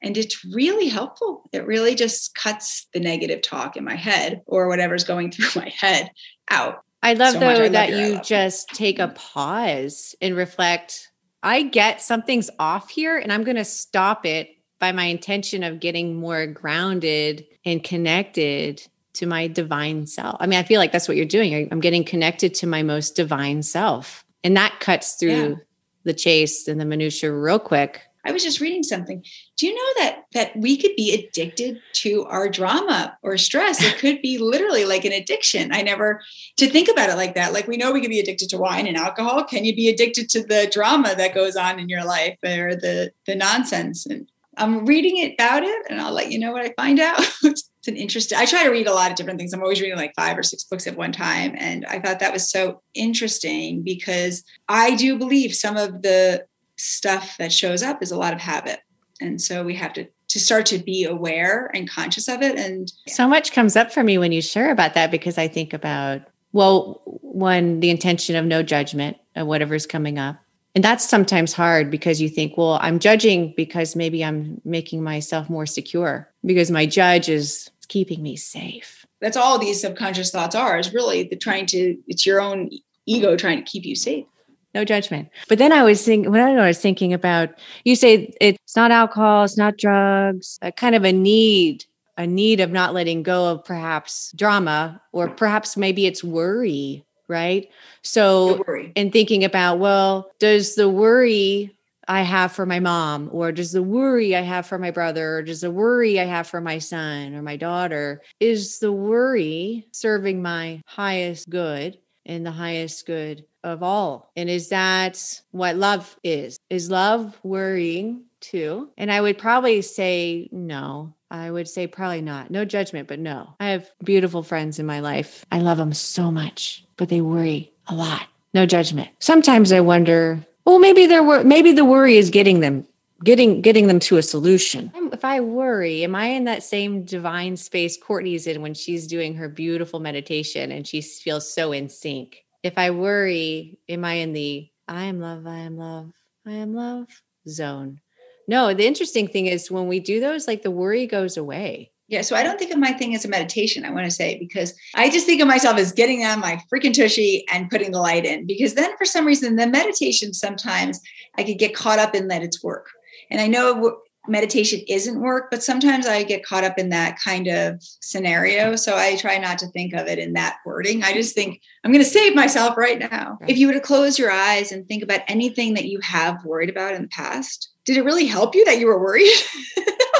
And 0.01 0.17
it's 0.17 0.43
really 0.45 0.87
helpful. 0.87 1.49
It 1.51 1.65
really 1.65 1.95
just 1.95 2.35
cuts 2.35 2.87
the 2.93 2.99
negative 2.99 3.41
talk 3.41 3.77
in 3.77 3.83
my 3.83 3.95
head 3.95 4.41
or 4.45 4.67
whatever's 4.67 5.03
going 5.03 5.31
through 5.31 5.61
my 5.61 5.69
head 5.69 6.11
out. 6.49 6.83
I 7.01 7.13
love 7.13 7.33
so 7.33 7.39
though 7.39 7.49
I 7.49 7.57
love 7.57 7.71
that 7.73 7.91
you 7.91 8.19
just 8.21 8.69
take 8.69 8.99
a 8.99 9.09
pause 9.09 10.15
and 10.21 10.35
reflect. 10.35 11.11
I 11.43 11.61
get 11.61 12.01
something's 12.01 12.49
off 12.57 12.89
here 12.89 13.17
and 13.17 13.31
I'm 13.31 13.43
going 13.43 13.57
to 13.57 13.65
stop 13.65 14.25
it 14.25 14.49
by 14.79 14.91
my 14.91 15.05
intention 15.05 15.63
of 15.63 15.79
getting 15.79 16.15
more 16.15 16.47
grounded 16.47 17.45
and 17.63 17.83
connected 17.83 18.81
to 19.15 19.25
my 19.25 19.47
divine 19.47 20.07
self. 20.07 20.37
I 20.39 20.47
mean, 20.47 20.59
I 20.59 20.63
feel 20.63 20.79
like 20.79 20.91
that's 20.91 21.07
what 21.07 21.17
you're 21.17 21.25
doing. 21.25 21.69
I'm 21.71 21.79
getting 21.79 22.03
connected 22.03 22.53
to 22.55 22.67
my 22.67 22.83
most 22.83 23.15
divine 23.15 23.63
self. 23.63 24.25
And 24.43 24.55
that 24.57 24.79
cuts 24.79 25.15
through 25.15 25.49
yeah. 25.49 25.55
the 26.03 26.13
chase 26.13 26.67
and 26.67 26.79
the 26.79 26.85
minutia 26.85 27.33
real 27.33 27.59
quick. 27.59 28.01
I 28.25 28.31
was 28.31 28.43
just 28.43 28.59
reading 28.59 28.81
something. 28.81 29.23
Do 29.55 29.67
you 29.67 29.75
know 29.75 30.03
that 30.03 30.23
that 30.33 30.55
we 30.57 30.77
could 30.77 30.95
be 30.95 31.13
addicted 31.13 31.79
to 31.93 32.25
our 32.25 32.49
drama 32.49 33.17
or 33.21 33.37
stress? 33.37 33.83
It 33.83 33.99
could 33.99 34.21
be 34.21 34.39
literally 34.39 34.83
like 34.83 35.05
an 35.05 35.11
addiction. 35.11 35.71
I 35.71 35.83
never 35.83 36.21
to 36.57 36.67
think 36.67 36.89
about 36.89 37.09
it 37.09 37.15
like 37.15 37.35
that. 37.35 37.53
Like 37.53 37.67
we 37.67 37.77
know 37.77 37.91
we 37.91 38.01
could 38.01 38.09
be 38.09 38.19
addicted 38.19 38.49
to 38.49 38.57
wine 38.57 38.87
and 38.87 38.97
alcohol. 38.97 39.43
Can 39.43 39.63
you 39.63 39.75
be 39.75 39.89
addicted 39.89 40.29
to 40.29 40.43
the 40.43 40.67
drama 40.71 41.13
that 41.15 41.35
goes 41.35 41.55
on 41.55 41.79
in 41.79 41.87
your 41.87 42.03
life 42.03 42.37
or 42.43 42.75
the 42.75 43.11
the 43.27 43.35
nonsense? 43.35 44.07
And 44.07 44.27
I'm 44.57 44.85
reading 44.85 45.17
it 45.17 45.33
about 45.33 45.63
it 45.63 45.85
and 45.89 46.01
I'll 46.01 46.13
let 46.13 46.31
you 46.31 46.39
know 46.39 46.51
what 46.51 46.65
I 46.65 46.73
find 46.75 46.99
out. 46.99 47.21
it's 47.85 47.91
an 47.95 48.01
interesting 48.01 48.37
i 48.37 48.45
try 48.45 48.63
to 48.63 48.69
read 48.69 48.87
a 48.87 48.93
lot 48.93 49.11
of 49.11 49.17
different 49.17 49.37
things. 49.37 49.53
I'm 49.53 49.61
always 49.61 49.79
reading 49.79 49.97
like 49.97 50.13
five 50.15 50.37
or 50.37 50.43
six 50.43 50.63
books 50.63 50.87
at 50.87 50.97
one 50.97 51.11
time 51.11 51.55
and 51.57 51.85
i 51.85 51.99
thought 51.99 52.19
that 52.19 52.33
was 52.33 52.49
so 52.49 52.81
interesting 52.93 53.83
because 53.83 54.43
i 54.67 54.95
do 54.95 55.17
believe 55.17 55.53
some 55.53 55.77
of 55.77 56.01
the 56.01 56.45
stuff 56.77 57.37
that 57.37 57.53
shows 57.53 57.83
up 57.83 58.01
is 58.01 58.11
a 58.11 58.17
lot 58.17 58.33
of 58.33 58.39
habit 58.39 58.79
and 59.21 59.39
so 59.39 59.63
we 59.63 59.75
have 59.75 59.93
to 59.93 60.07
to 60.27 60.39
start 60.39 60.65
to 60.65 60.79
be 60.79 61.05
aware 61.05 61.69
and 61.75 61.89
conscious 61.89 62.27
of 62.27 62.41
it 62.41 62.57
and 62.57 62.91
so 63.07 63.27
much 63.27 63.51
comes 63.51 63.75
up 63.75 63.91
for 63.91 64.03
me 64.03 64.17
when 64.17 64.31
you 64.31 64.41
share 64.41 64.71
about 64.71 64.95
that 64.95 65.11
because 65.11 65.37
i 65.37 65.47
think 65.47 65.71
about 65.71 66.21
well 66.53 67.01
one 67.05 67.79
the 67.81 67.91
intention 67.91 68.35
of 68.35 68.45
no 68.45 68.63
judgment 68.63 69.17
of 69.35 69.45
whatever's 69.45 69.85
coming 69.85 70.17
up 70.17 70.37
and 70.73 70.83
that's 70.83 71.07
sometimes 71.07 71.53
hard 71.53 71.89
because 71.89 72.19
you 72.19 72.27
think 72.27 72.57
well 72.57 72.79
i'm 72.81 72.99
judging 72.99 73.53
because 73.55 73.95
maybe 73.95 74.25
i'm 74.25 74.59
making 74.65 75.03
myself 75.03 75.49
more 75.49 75.65
secure 75.65 76.29
because 76.45 76.69
my 76.69 76.85
judge 76.85 77.29
is 77.29 77.69
it's 77.85 77.93
keeping 77.93 78.23
me 78.23 78.35
safe. 78.35 79.05
That's 79.21 79.37
all 79.37 79.59
these 79.59 79.79
subconscious 79.79 80.31
thoughts 80.31 80.55
are 80.55 80.79
is 80.79 80.93
really 80.93 81.23
the 81.23 81.35
trying 81.35 81.65
to, 81.67 81.97
it's 82.07 82.25
your 82.25 82.41
own 82.41 82.69
ego 83.05 83.35
trying 83.35 83.63
to 83.63 83.63
keep 83.63 83.85
you 83.85 83.95
safe. 83.95 84.25
No 84.73 84.83
judgment. 84.83 85.29
But 85.47 85.59
then 85.59 85.71
I 85.71 85.83
was 85.83 86.03
thinking, 86.03 86.31
when 86.31 86.41
I 86.41 86.67
was 86.67 86.81
thinking 86.81 87.13
about, 87.13 87.49
you 87.85 87.95
say 87.95 88.33
it's 88.41 88.75
not 88.75 88.91
alcohol, 88.91 89.43
it's 89.45 89.57
not 89.57 89.77
drugs, 89.77 90.59
a 90.61 90.71
kind 90.71 90.95
of 90.95 91.05
a 91.05 91.13
need, 91.13 91.85
a 92.17 92.27
need 92.27 92.59
of 92.59 92.71
not 92.71 92.93
letting 92.93 93.23
go 93.23 93.51
of 93.51 93.63
perhaps 93.63 94.33
drama, 94.35 95.01
or 95.13 95.29
perhaps 95.29 95.77
maybe 95.77 96.05
it's 96.07 96.23
worry, 96.23 97.05
right? 97.29 97.69
So, 98.01 98.63
in 98.95 99.11
thinking 99.11 99.45
about, 99.45 99.79
well, 99.79 100.29
does 100.39 100.75
the 100.75 100.89
worry 100.89 101.74
I 102.07 102.21
have 102.21 102.51
for 102.51 102.65
my 102.65 102.79
mom, 102.79 103.29
or 103.31 103.51
does 103.51 103.71
the 103.71 103.83
worry 103.83 104.35
I 104.35 104.41
have 104.41 104.65
for 104.65 104.77
my 104.77 104.91
brother, 104.91 105.37
or 105.37 105.41
does 105.41 105.61
the 105.61 105.71
worry 105.71 106.19
I 106.19 106.25
have 106.25 106.47
for 106.47 106.61
my 106.61 106.79
son 106.79 107.35
or 107.35 107.41
my 107.41 107.57
daughter, 107.57 108.21
is 108.39 108.79
the 108.79 108.91
worry 108.91 109.87
serving 109.91 110.41
my 110.41 110.81
highest 110.85 111.49
good 111.49 111.97
and 112.25 112.45
the 112.45 112.51
highest 112.51 113.05
good 113.05 113.45
of 113.63 113.83
all? 113.83 114.31
And 114.35 114.49
is 114.49 114.69
that 114.69 115.41
what 115.51 115.75
love 115.75 116.15
is? 116.23 116.57
Is 116.69 116.89
love 116.89 117.39
worrying 117.43 118.25
too? 118.39 118.89
And 118.97 119.11
I 119.11 119.21
would 119.21 119.37
probably 119.37 119.81
say 119.81 120.49
no. 120.51 121.13
I 121.31 121.49
would 121.49 121.67
say 121.67 121.87
probably 121.87 122.21
not. 122.21 122.51
No 122.51 122.65
judgment, 122.65 123.07
but 123.07 123.19
no. 123.19 123.55
I 123.59 123.69
have 123.69 123.89
beautiful 124.03 124.43
friends 124.43 124.79
in 124.79 124.85
my 124.85 124.99
life. 124.99 125.43
I 125.51 125.59
love 125.59 125.77
them 125.77 125.93
so 125.93 126.31
much, 126.31 126.85
but 126.97 127.09
they 127.09 127.21
worry 127.21 127.73
a 127.87 127.95
lot. 127.95 128.27
No 128.53 128.65
judgment. 128.65 129.09
Sometimes 129.19 129.71
I 129.71 129.81
wonder 129.81 130.39
well, 130.65 130.79
maybe 130.79 131.05
there 131.05 131.23
were 131.23 131.43
maybe 131.43 131.71
the 131.71 131.85
worry 131.85 132.17
is 132.17 132.29
getting 132.29 132.59
them 132.59 132.87
getting 133.23 133.61
getting 133.61 133.87
them 133.87 133.99
to 133.99 134.17
a 134.17 134.23
solution. 134.23 134.91
If 135.13 135.23
I 135.23 135.39
worry, 135.39 136.03
am 136.03 136.15
I 136.15 136.27
in 136.27 136.43
that 136.45 136.63
same 136.63 137.05
divine 137.05 137.55
space 137.55 137.97
Courtney's 137.97 138.47
in 138.47 138.61
when 138.61 138.73
she's 138.73 139.07
doing 139.07 139.35
her 139.35 139.47
beautiful 139.47 139.99
meditation 139.99 140.71
and 140.71 140.85
she 140.85 141.01
feels 141.01 141.51
so 141.51 141.71
in 141.71 141.89
sync? 141.89 142.43
If 142.63 142.77
I 142.77 142.91
worry, 142.91 143.79
am 143.87 144.03
I 144.03 144.13
in 144.15 144.33
the 144.33 144.69
I 144.87 145.05
am 145.05 145.19
love, 145.19 145.47
I 145.47 145.59
am 145.59 145.77
love, 145.77 146.11
I 146.45 146.51
am 146.51 146.73
love 146.73 147.07
zone? 147.47 148.01
no, 148.47 148.73
the 148.73 148.85
interesting 148.85 149.27
thing 149.27 149.47
is 149.47 149.71
when 149.71 149.87
we 149.87 149.99
do 149.99 150.19
those, 150.19 150.47
like 150.47 150.61
the 150.61 150.71
worry 150.71 151.07
goes 151.07 151.37
away. 151.37 151.91
Yeah, 152.07 152.21
so 152.21 152.35
I 152.35 152.43
don't 152.43 152.59
think 152.59 152.71
of 152.71 152.77
my 152.77 152.93
thing 152.93 153.15
as 153.15 153.25
a 153.25 153.29
meditation, 153.29 153.83
I 153.83 153.89
want 153.89 154.05
to 154.05 154.11
say, 154.11 154.37
because 154.37 154.75
I 154.93 155.09
just 155.09 155.25
think 155.25 155.41
of 155.41 155.47
myself 155.47 155.77
as 155.77 155.91
getting 155.91 156.23
on 156.23 156.39
my 156.39 156.61
freaking 156.71 156.93
tushy 156.93 157.43
and 157.51 157.69
putting 157.69 157.91
the 157.91 157.99
light 157.99 158.25
in. 158.25 158.45
Because 158.45 158.75
then 158.75 158.95
for 158.97 159.05
some 159.05 159.25
reason, 159.25 159.55
the 159.55 159.65
meditation 159.65 160.33
sometimes 160.33 161.01
I 161.35 161.43
could 161.43 161.57
get 161.57 161.73
caught 161.73 161.97
up 161.97 162.13
in 162.13 162.27
that 162.27 162.43
it's 162.43 162.63
work. 162.63 162.89
And 163.31 163.41
I 163.41 163.47
know 163.47 163.97
meditation 164.27 164.81
isn't 164.87 165.19
work, 165.19 165.49
but 165.49 165.63
sometimes 165.63 166.05
I 166.05 166.23
get 166.23 166.45
caught 166.45 166.63
up 166.63 166.77
in 166.77 166.89
that 166.89 167.17
kind 167.19 167.47
of 167.47 167.81
scenario. 168.01 168.75
So 168.75 168.95
I 168.95 169.15
try 169.15 169.37
not 169.37 169.57
to 169.59 169.67
think 169.67 169.93
of 169.93 170.07
it 170.07 170.19
in 170.19 170.33
that 170.33 170.57
wording. 170.65 171.03
I 171.03 171.13
just 171.13 171.35
think 171.35 171.61
I'm 171.83 171.91
going 171.91 172.03
to 172.03 172.09
save 172.09 172.35
myself 172.35 172.77
right 172.77 172.99
now. 172.99 173.37
If 173.47 173.57
you 173.57 173.67
were 173.67 173.73
to 173.73 173.79
close 173.79 174.19
your 174.19 174.31
eyes 174.31 174.71
and 174.71 174.87
think 174.87 175.03
about 175.03 175.21
anything 175.27 175.73
that 175.75 175.85
you 175.85 175.99
have 176.01 176.43
worried 176.45 176.69
about 176.69 176.93
in 176.93 177.03
the 177.03 177.07
past, 177.07 177.69
did 177.83 177.97
it 177.97 178.05
really 178.05 178.25
help 178.25 178.55
you 178.55 178.65
that 178.65 178.79
you 178.79 178.87
were 178.87 178.99
worried? 178.99 179.29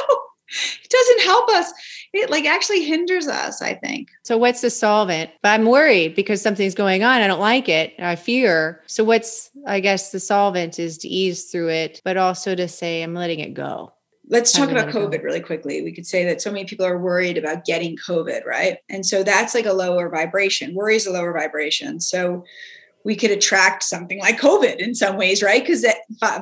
it 0.82 0.90
doesn't 0.90 1.22
help 1.22 1.48
us. 1.50 1.72
It 2.12 2.30
like 2.30 2.46
actually 2.46 2.84
hinders 2.84 3.28
us 3.28 3.60
i 3.60 3.74
think. 3.74 4.08
So 4.22 4.38
what's 4.38 4.60
the 4.60 4.70
solvent 4.70 5.30
but 5.42 5.50
i'm 5.50 5.66
worried 5.66 6.14
because 6.14 6.40
something's 6.40 6.74
going 6.74 7.02
on. 7.02 7.20
I 7.20 7.26
don't 7.26 7.40
like 7.40 7.68
it. 7.68 7.94
I 7.98 8.16
fear. 8.16 8.82
So 8.86 9.04
what's 9.04 9.50
i 9.66 9.80
guess 9.80 10.12
the 10.12 10.20
solvent 10.20 10.78
is 10.78 10.98
to 10.98 11.08
ease 11.08 11.44
through 11.50 11.70
it 11.70 12.00
but 12.04 12.16
also 12.16 12.54
to 12.54 12.68
say 12.68 13.02
i'm 13.02 13.14
letting 13.14 13.40
it 13.40 13.54
go. 13.54 13.92
Let's 14.28 14.52
talk 14.52 14.70
about 14.70 14.88
covid 14.88 15.22
really 15.22 15.40
quickly. 15.40 15.82
We 15.82 15.92
could 15.92 16.06
say 16.06 16.24
that 16.24 16.40
so 16.40 16.50
many 16.50 16.64
people 16.64 16.86
are 16.86 16.98
worried 16.98 17.38
about 17.38 17.64
getting 17.64 17.96
covid 17.96 18.44
right? 18.46 18.78
And 18.88 19.04
so 19.04 19.22
that's 19.22 19.54
like 19.54 19.66
a 19.66 19.72
lower 19.72 20.08
vibration. 20.08 20.74
Worry 20.74 20.96
is 20.96 21.06
a 21.06 21.12
lower 21.12 21.32
vibration. 21.32 22.00
So 22.00 22.44
we 23.04 23.14
could 23.14 23.30
attract 23.30 23.84
something 23.84 24.18
like 24.20 24.40
covid 24.40 24.76
in 24.76 24.94
some 24.94 25.16
ways 25.16 25.42
right? 25.42 25.62
Because 25.62 25.84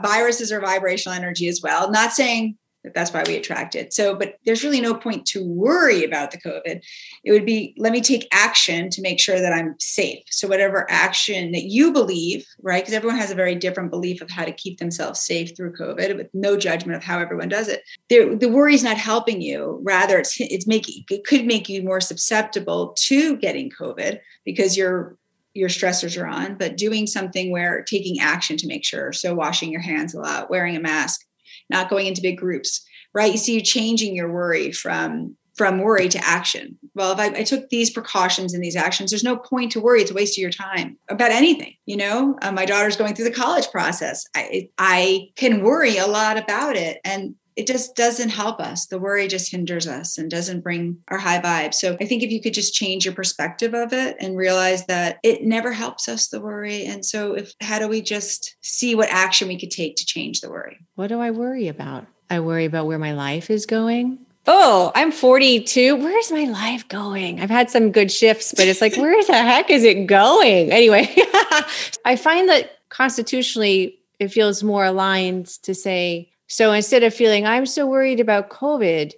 viruses 0.02 0.52
are 0.52 0.60
vibrational 0.60 1.16
energy 1.16 1.48
as 1.48 1.60
well. 1.62 1.90
Not 1.90 2.12
saying 2.12 2.56
that's 2.92 3.12
why 3.12 3.24
we 3.26 3.36
attract 3.36 3.74
it. 3.74 3.94
So, 3.94 4.14
but 4.14 4.34
there's 4.44 4.62
really 4.62 4.80
no 4.80 4.94
point 4.94 5.24
to 5.26 5.44
worry 5.44 6.04
about 6.04 6.30
the 6.30 6.38
COVID. 6.38 6.82
It 7.24 7.32
would 7.32 7.46
be 7.46 7.74
let 7.78 7.92
me 7.92 8.00
take 8.00 8.28
action 8.32 8.90
to 8.90 9.00
make 9.00 9.18
sure 9.18 9.40
that 9.40 9.52
I'm 9.52 9.74
safe. 9.78 10.22
So, 10.30 10.48
whatever 10.48 10.90
action 10.90 11.52
that 11.52 11.64
you 11.64 11.92
believe, 11.92 12.46
right? 12.62 12.82
Because 12.82 12.94
everyone 12.94 13.18
has 13.18 13.30
a 13.30 13.36
very 13.36 13.54
different 13.54 13.90
belief 13.90 14.20
of 14.20 14.30
how 14.30 14.44
to 14.44 14.52
keep 14.52 14.78
themselves 14.78 15.20
safe 15.20 15.56
through 15.56 15.74
COVID, 15.74 16.16
with 16.16 16.28
no 16.34 16.56
judgment 16.56 16.96
of 16.96 17.04
how 17.04 17.18
everyone 17.18 17.48
does 17.48 17.68
it. 17.68 17.82
The, 18.08 18.36
the 18.38 18.48
worry 18.48 18.74
is 18.74 18.84
not 18.84 18.98
helping 18.98 19.40
you. 19.40 19.80
Rather, 19.82 20.18
it's 20.18 20.38
it's 20.40 20.66
making 20.66 21.04
it 21.10 21.24
could 21.24 21.46
make 21.46 21.68
you 21.68 21.82
more 21.82 22.00
susceptible 22.00 22.94
to 22.98 23.36
getting 23.36 23.70
COVID 23.70 24.18
because 24.44 24.76
your 24.76 25.16
your 25.54 25.68
stressors 25.68 26.20
are 26.20 26.26
on. 26.26 26.56
But 26.56 26.76
doing 26.76 27.06
something 27.06 27.50
where 27.50 27.82
taking 27.82 28.20
action 28.20 28.56
to 28.58 28.66
make 28.66 28.84
sure, 28.84 29.12
so 29.12 29.34
washing 29.34 29.70
your 29.70 29.80
hands 29.80 30.12
a 30.14 30.20
lot, 30.20 30.50
wearing 30.50 30.76
a 30.76 30.80
mask 30.80 31.24
not 31.70 31.88
going 31.88 32.06
into 32.06 32.22
big 32.22 32.38
groups, 32.38 32.84
right? 33.12 33.32
You 33.32 33.38
see, 33.38 33.54
you 33.54 33.60
changing 33.60 34.14
your 34.14 34.32
worry 34.32 34.72
from 34.72 35.36
from 35.56 35.78
worry 35.78 36.08
to 36.08 36.18
action. 36.18 36.76
Well, 36.96 37.12
if 37.12 37.18
I, 37.20 37.26
I, 37.26 37.42
took 37.44 37.68
these 37.68 37.88
precautions 37.88 38.54
and 38.54 38.62
these 38.62 38.74
actions, 38.74 39.10
there's 39.10 39.22
no 39.22 39.36
point 39.36 39.70
to 39.72 39.80
worry. 39.80 40.02
It's 40.02 40.10
a 40.10 40.14
waste 40.14 40.36
of 40.36 40.42
your 40.42 40.50
time 40.50 40.98
about 41.08 41.30
anything. 41.30 41.74
You 41.86 41.96
know, 41.96 42.36
uh, 42.42 42.50
my 42.50 42.64
daughter's 42.64 42.96
going 42.96 43.14
through 43.14 43.26
the 43.26 43.30
college 43.30 43.70
process. 43.70 44.24
I, 44.34 44.68
I 44.78 45.28
can 45.36 45.62
worry 45.62 45.96
a 45.96 46.08
lot 46.08 46.38
about 46.38 46.76
it, 46.76 46.98
and 47.04 47.36
it 47.56 47.66
just 47.66 47.94
doesn't 47.94 48.30
help 48.30 48.60
us. 48.60 48.86
The 48.86 48.98
worry 48.98 49.28
just 49.28 49.50
hinders 49.50 49.86
us 49.86 50.18
and 50.18 50.30
doesn't 50.30 50.62
bring 50.62 50.98
our 51.08 51.18
high 51.18 51.40
vibe. 51.40 51.74
So 51.74 51.96
I 52.00 52.04
think 52.04 52.22
if 52.22 52.30
you 52.30 52.40
could 52.40 52.54
just 52.54 52.74
change 52.74 53.04
your 53.04 53.14
perspective 53.14 53.74
of 53.74 53.92
it 53.92 54.16
and 54.18 54.36
realize 54.36 54.86
that 54.86 55.18
it 55.22 55.42
never 55.42 55.72
helps 55.72 56.08
us, 56.08 56.28
the 56.28 56.40
worry. 56.40 56.84
And 56.84 57.04
so 57.04 57.34
if 57.34 57.52
how 57.60 57.78
do 57.78 57.88
we 57.88 58.02
just 58.02 58.56
see 58.60 58.94
what 58.94 59.08
action 59.10 59.48
we 59.48 59.58
could 59.58 59.70
take 59.70 59.96
to 59.96 60.06
change 60.06 60.40
the 60.40 60.50
worry? 60.50 60.78
What 60.96 61.08
do 61.08 61.20
I 61.20 61.30
worry 61.30 61.68
about? 61.68 62.06
I 62.28 62.40
worry 62.40 62.64
about 62.64 62.86
where 62.86 62.98
my 62.98 63.12
life 63.12 63.50
is 63.50 63.66
going. 63.66 64.18
Oh, 64.46 64.92
I'm 64.94 65.10
42. 65.10 65.96
Where's 65.96 66.30
my 66.30 66.44
life 66.44 66.86
going? 66.88 67.40
I've 67.40 67.50
had 67.50 67.70
some 67.70 67.92
good 67.92 68.12
shifts, 68.12 68.52
but 68.54 68.68
it's 68.68 68.80
like, 68.80 68.96
where 68.96 69.22
the 69.24 69.32
heck 69.32 69.70
is 69.70 69.84
it 69.84 70.06
going? 70.06 70.70
Anyway, 70.70 71.08
I 72.04 72.16
find 72.20 72.48
that 72.50 72.72
constitutionally, 72.90 73.98
it 74.18 74.28
feels 74.28 74.62
more 74.62 74.84
aligned 74.84 75.46
to 75.62 75.74
say, 75.74 76.30
so 76.54 76.72
instead 76.72 77.02
of 77.02 77.12
feeling, 77.12 77.44
I'm 77.44 77.66
so 77.66 77.84
worried 77.84 78.20
about 78.20 78.48
COVID, 78.48 79.10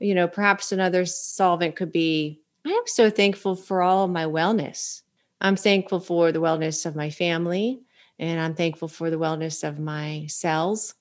you 0.00 0.14
know, 0.14 0.26
perhaps 0.26 0.72
another 0.72 1.04
solvent 1.04 1.76
could 1.76 1.92
be, 1.92 2.40
I'm 2.64 2.86
so 2.86 3.10
thankful 3.10 3.56
for 3.56 3.82
all 3.82 4.06
of 4.06 4.10
my 4.10 4.24
wellness. 4.24 5.02
I'm 5.38 5.54
thankful 5.54 6.00
for 6.00 6.32
the 6.32 6.40
wellness 6.40 6.86
of 6.86 6.96
my 6.96 7.10
family, 7.10 7.82
and 8.18 8.40
I'm 8.40 8.54
thankful 8.54 8.88
for 8.88 9.10
the 9.10 9.18
wellness 9.18 9.68
of 9.68 9.78
my 9.78 10.24
cells 10.30 10.94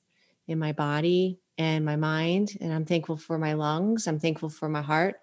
in 0.46 0.60
my 0.60 0.74
body 0.74 1.40
and 1.58 1.86
my 1.86 1.96
mind. 1.96 2.58
And 2.60 2.74
I'm 2.74 2.84
thankful 2.84 3.16
for 3.16 3.38
my 3.38 3.54
lungs. 3.54 4.08
I'm 4.08 4.20
thankful 4.20 4.50
for 4.50 4.68
my 4.68 4.82
heart 4.82 5.22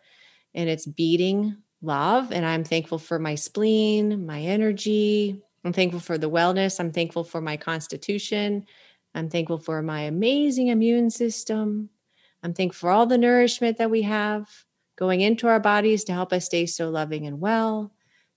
and 0.55 0.71
its 0.71 0.87
beating 0.87 1.59
love. 1.83 2.33
And 2.33 2.47
I'm 2.47 2.65
thankful 2.65 2.99
for 2.99 3.19
my 3.19 3.35
spleen, 3.35 4.25
my 4.25 4.41
energy. 4.41 5.43
I'm 5.63 5.75
thankful 5.75 6.01
for 6.01 6.17
the 6.17 6.31
wellness. 6.31 6.81
I'm 6.81 6.91
thankful 6.91 7.23
for 7.23 7.43
my 7.43 7.59
constitution. 7.59 8.65
I'm 9.15 9.29
thankful 9.31 9.59
for 9.59 9.81
my 9.83 10.03
amazing 10.03 10.69
immune 10.69 11.11
system. 11.11 11.91
I'm 12.43 12.53
thankful 12.53 12.89
for 12.89 12.91
all 12.91 13.07
the 13.07 13.19
nourishment 13.19 13.79
that 13.79 13.91
we 13.91 14.03
have 14.03 14.49
going 14.97 15.21
into 15.21 15.49
our 15.49 15.61
bodies 15.61 16.05
to 16.05 16.13
help 16.13 16.33
us 16.33 16.45
stay 16.47 16.67
so 16.67 16.91
loving 16.91 17.27
and 17.27 17.41
well. 17.41 17.93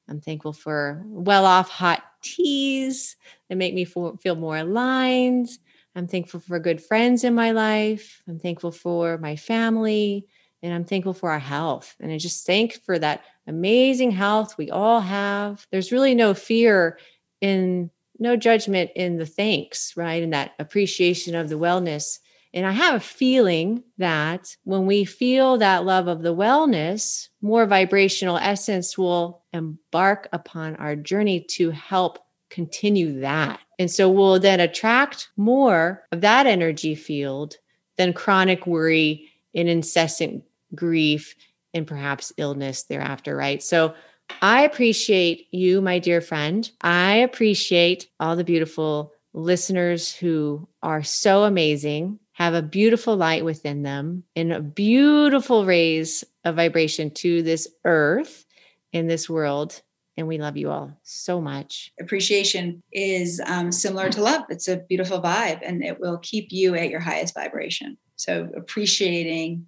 I'm 0.09 0.21
thankful 0.21 0.53
for 0.53 1.03
well 1.07 1.45
off 1.45 1.69
hot 1.69 2.03
teas 2.21 3.15
that 3.49 3.57
make 3.57 3.73
me 3.73 3.85
feel 3.85 4.35
more 4.35 4.57
aligned. 4.57 5.49
I'm 5.95 6.07
thankful 6.07 6.39
for 6.39 6.59
good 6.59 6.81
friends 6.81 7.23
in 7.23 7.35
my 7.35 7.51
life. 7.51 8.21
I'm 8.27 8.39
thankful 8.39 8.71
for 8.71 9.17
my 9.17 9.35
family 9.35 10.25
and 10.63 10.73
I'm 10.73 10.85
thankful 10.85 11.13
for 11.13 11.31
our 11.31 11.39
health. 11.39 11.95
And 11.99 12.11
I 12.11 12.17
just 12.17 12.45
thank 12.45 12.83
for 12.83 12.97
that 12.99 13.23
amazing 13.47 14.11
health 14.11 14.57
we 14.57 14.69
all 14.69 15.01
have. 15.01 15.65
There's 15.71 15.91
really 15.91 16.15
no 16.15 16.33
fear 16.33 16.99
in 17.41 17.91
no 18.19 18.35
judgment 18.35 18.91
in 18.95 19.17
the 19.17 19.25
thanks, 19.25 19.95
right? 19.95 20.23
And 20.23 20.33
that 20.33 20.53
appreciation 20.59 21.35
of 21.35 21.49
the 21.49 21.59
wellness. 21.59 22.19
And 22.53 22.65
I 22.65 22.71
have 22.71 22.95
a 22.95 22.99
feeling 22.99 23.83
that 23.97 24.55
when 24.63 24.85
we 24.85 25.05
feel 25.05 25.57
that 25.57 25.85
love 25.85 26.07
of 26.07 26.21
the 26.23 26.35
wellness, 26.35 27.27
more 27.41 27.65
vibrational 27.65 28.37
essence 28.37 28.97
will 28.97 29.43
embark 29.53 30.27
upon 30.31 30.75
our 30.77 30.95
journey 30.95 31.41
to 31.51 31.71
help 31.71 32.19
continue 32.49 33.19
that. 33.19 33.59
And 33.79 33.91
so 33.91 34.09
we'll 34.09 34.39
then 34.39 34.59
attract 34.59 35.29
more 35.37 36.03
of 36.11 36.21
that 36.21 36.47
energy 36.47 36.95
field 36.95 37.55
than 37.97 38.13
chronic 38.13 38.65
worry 38.65 39.29
and 39.53 39.67
incessant 39.67 40.43
grief 40.73 41.35
and 41.73 41.85
perhaps 41.85 42.31
illness 42.37 42.83
thereafter, 42.83 43.35
right? 43.35 43.61
So 43.61 43.93
I 44.41 44.63
appreciate 44.63 45.47
you, 45.51 45.81
my 45.81 45.99
dear 45.99 46.21
friend. 46.21 46.69
I 46.81 47.15
appreciate 47.17 48.07
all 48.19 48.35
the 48.35 48.43
beautiful 48.43 49.13
listeners 49.33 50.13
who 50.13 50.67
are 50.81 51.03
so 51.03 51.43
amazing, 51.43 52.19
have 52.33 52.53
a 52.53 52.61
beautiful 52.61 53.15
light 53.15 53.45
within 53.45 53.83
them, 53.83 54.23
and 54.35 54.53
a 54.53 54.61
beautiful 54.61 55.65
raise 55.65 56.23
of 56.43 56.55
vibration 56.55 57.11
to 57.11 57.41
this 57.43 57.67
earth 57.85 58.45
in 58.93 59.07
this 59.07 59.29
world. 59.29 59.81
And 60.17 60.27
we 60.27 60.39
love 60.39 60.57
you 60.57 60.71
all 60.71 60.97
so 61.03 61.39
much. 61.39 61.91
Appreciation 61.99 62.81
is 62.91 63.39
um, 63.45 63.71
similar 63.71 64.09
to 64.09 64.21
love. 64.21 64.43
It's 64.49 64.67
a 64.67 64.77
beautiful 64.77 65.21
vibe 65.21 65.59
and 65.63 65.83
it 65.83 65.99
will 65.99 66.17
keep 66.17 66.47
you 66.51 66.73
at 66.73 66.89
your 66.89 66.99
highest 66.99 67.35
vibration. 67.35 67.97
So, 68.15 68.49
appreciating 68.57 69.67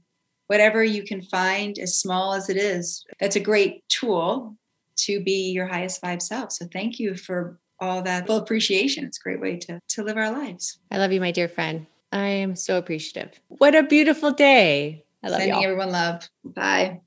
whatever 0.50 0.84
you 0.84 1.04
can 1.04 1.22
find, 1.22 1.78
as 1.78 1.96
small 1.96 2.34
as 2.34 2.50
it 2.50 2.58
is. 2.58 3.06
That's 3.20 3.36
a 3.36 3.40
great 3.40 3.88
tool 3.88 4.58
to 4.98 5.24
be 5.24 5.52
your 5.52 5.68
highest 5.68 6.02
vibe 6.02 6.24
self. 6.24 6.52
So 6.52 6.66
thank 6.74 7.00
you 7.00 7.16
for 7.16 7.60
all 7.80 8.02
that 8.02 8.26
full 8.26 8.38
appreciation. 8.38 9.06
It's 9.06 9.20
a 9.20 9.24
great 9.24 9.40
way 9.40 9.58
to, 9.58 9.80
to 9.90 10.04
live 10.04 10.18
our 10.18 10.32
lives. 10.32 10.80
I 10.90 10.98
love 10.98 11.12
you, 11.12 11.22
my 11.22 11.32
dear 11.32 11.48
friend. 11.48 11.86
I 12.12 12.26
am 12.28 12.56
so 12.56 12.80
appreciative. 12.80 13.40
What 13.48 13.76
a 13.76 13.84
beautiful 13.84 14.32
day. 14.32 15.06
I 15.24 15.28
love 15.30 15.38
Sending 15.38 15.54
y'all. 15.54 15.64
everyone 15.64 15.92
love. 15.92 16.28
Bye. 16.44 17.02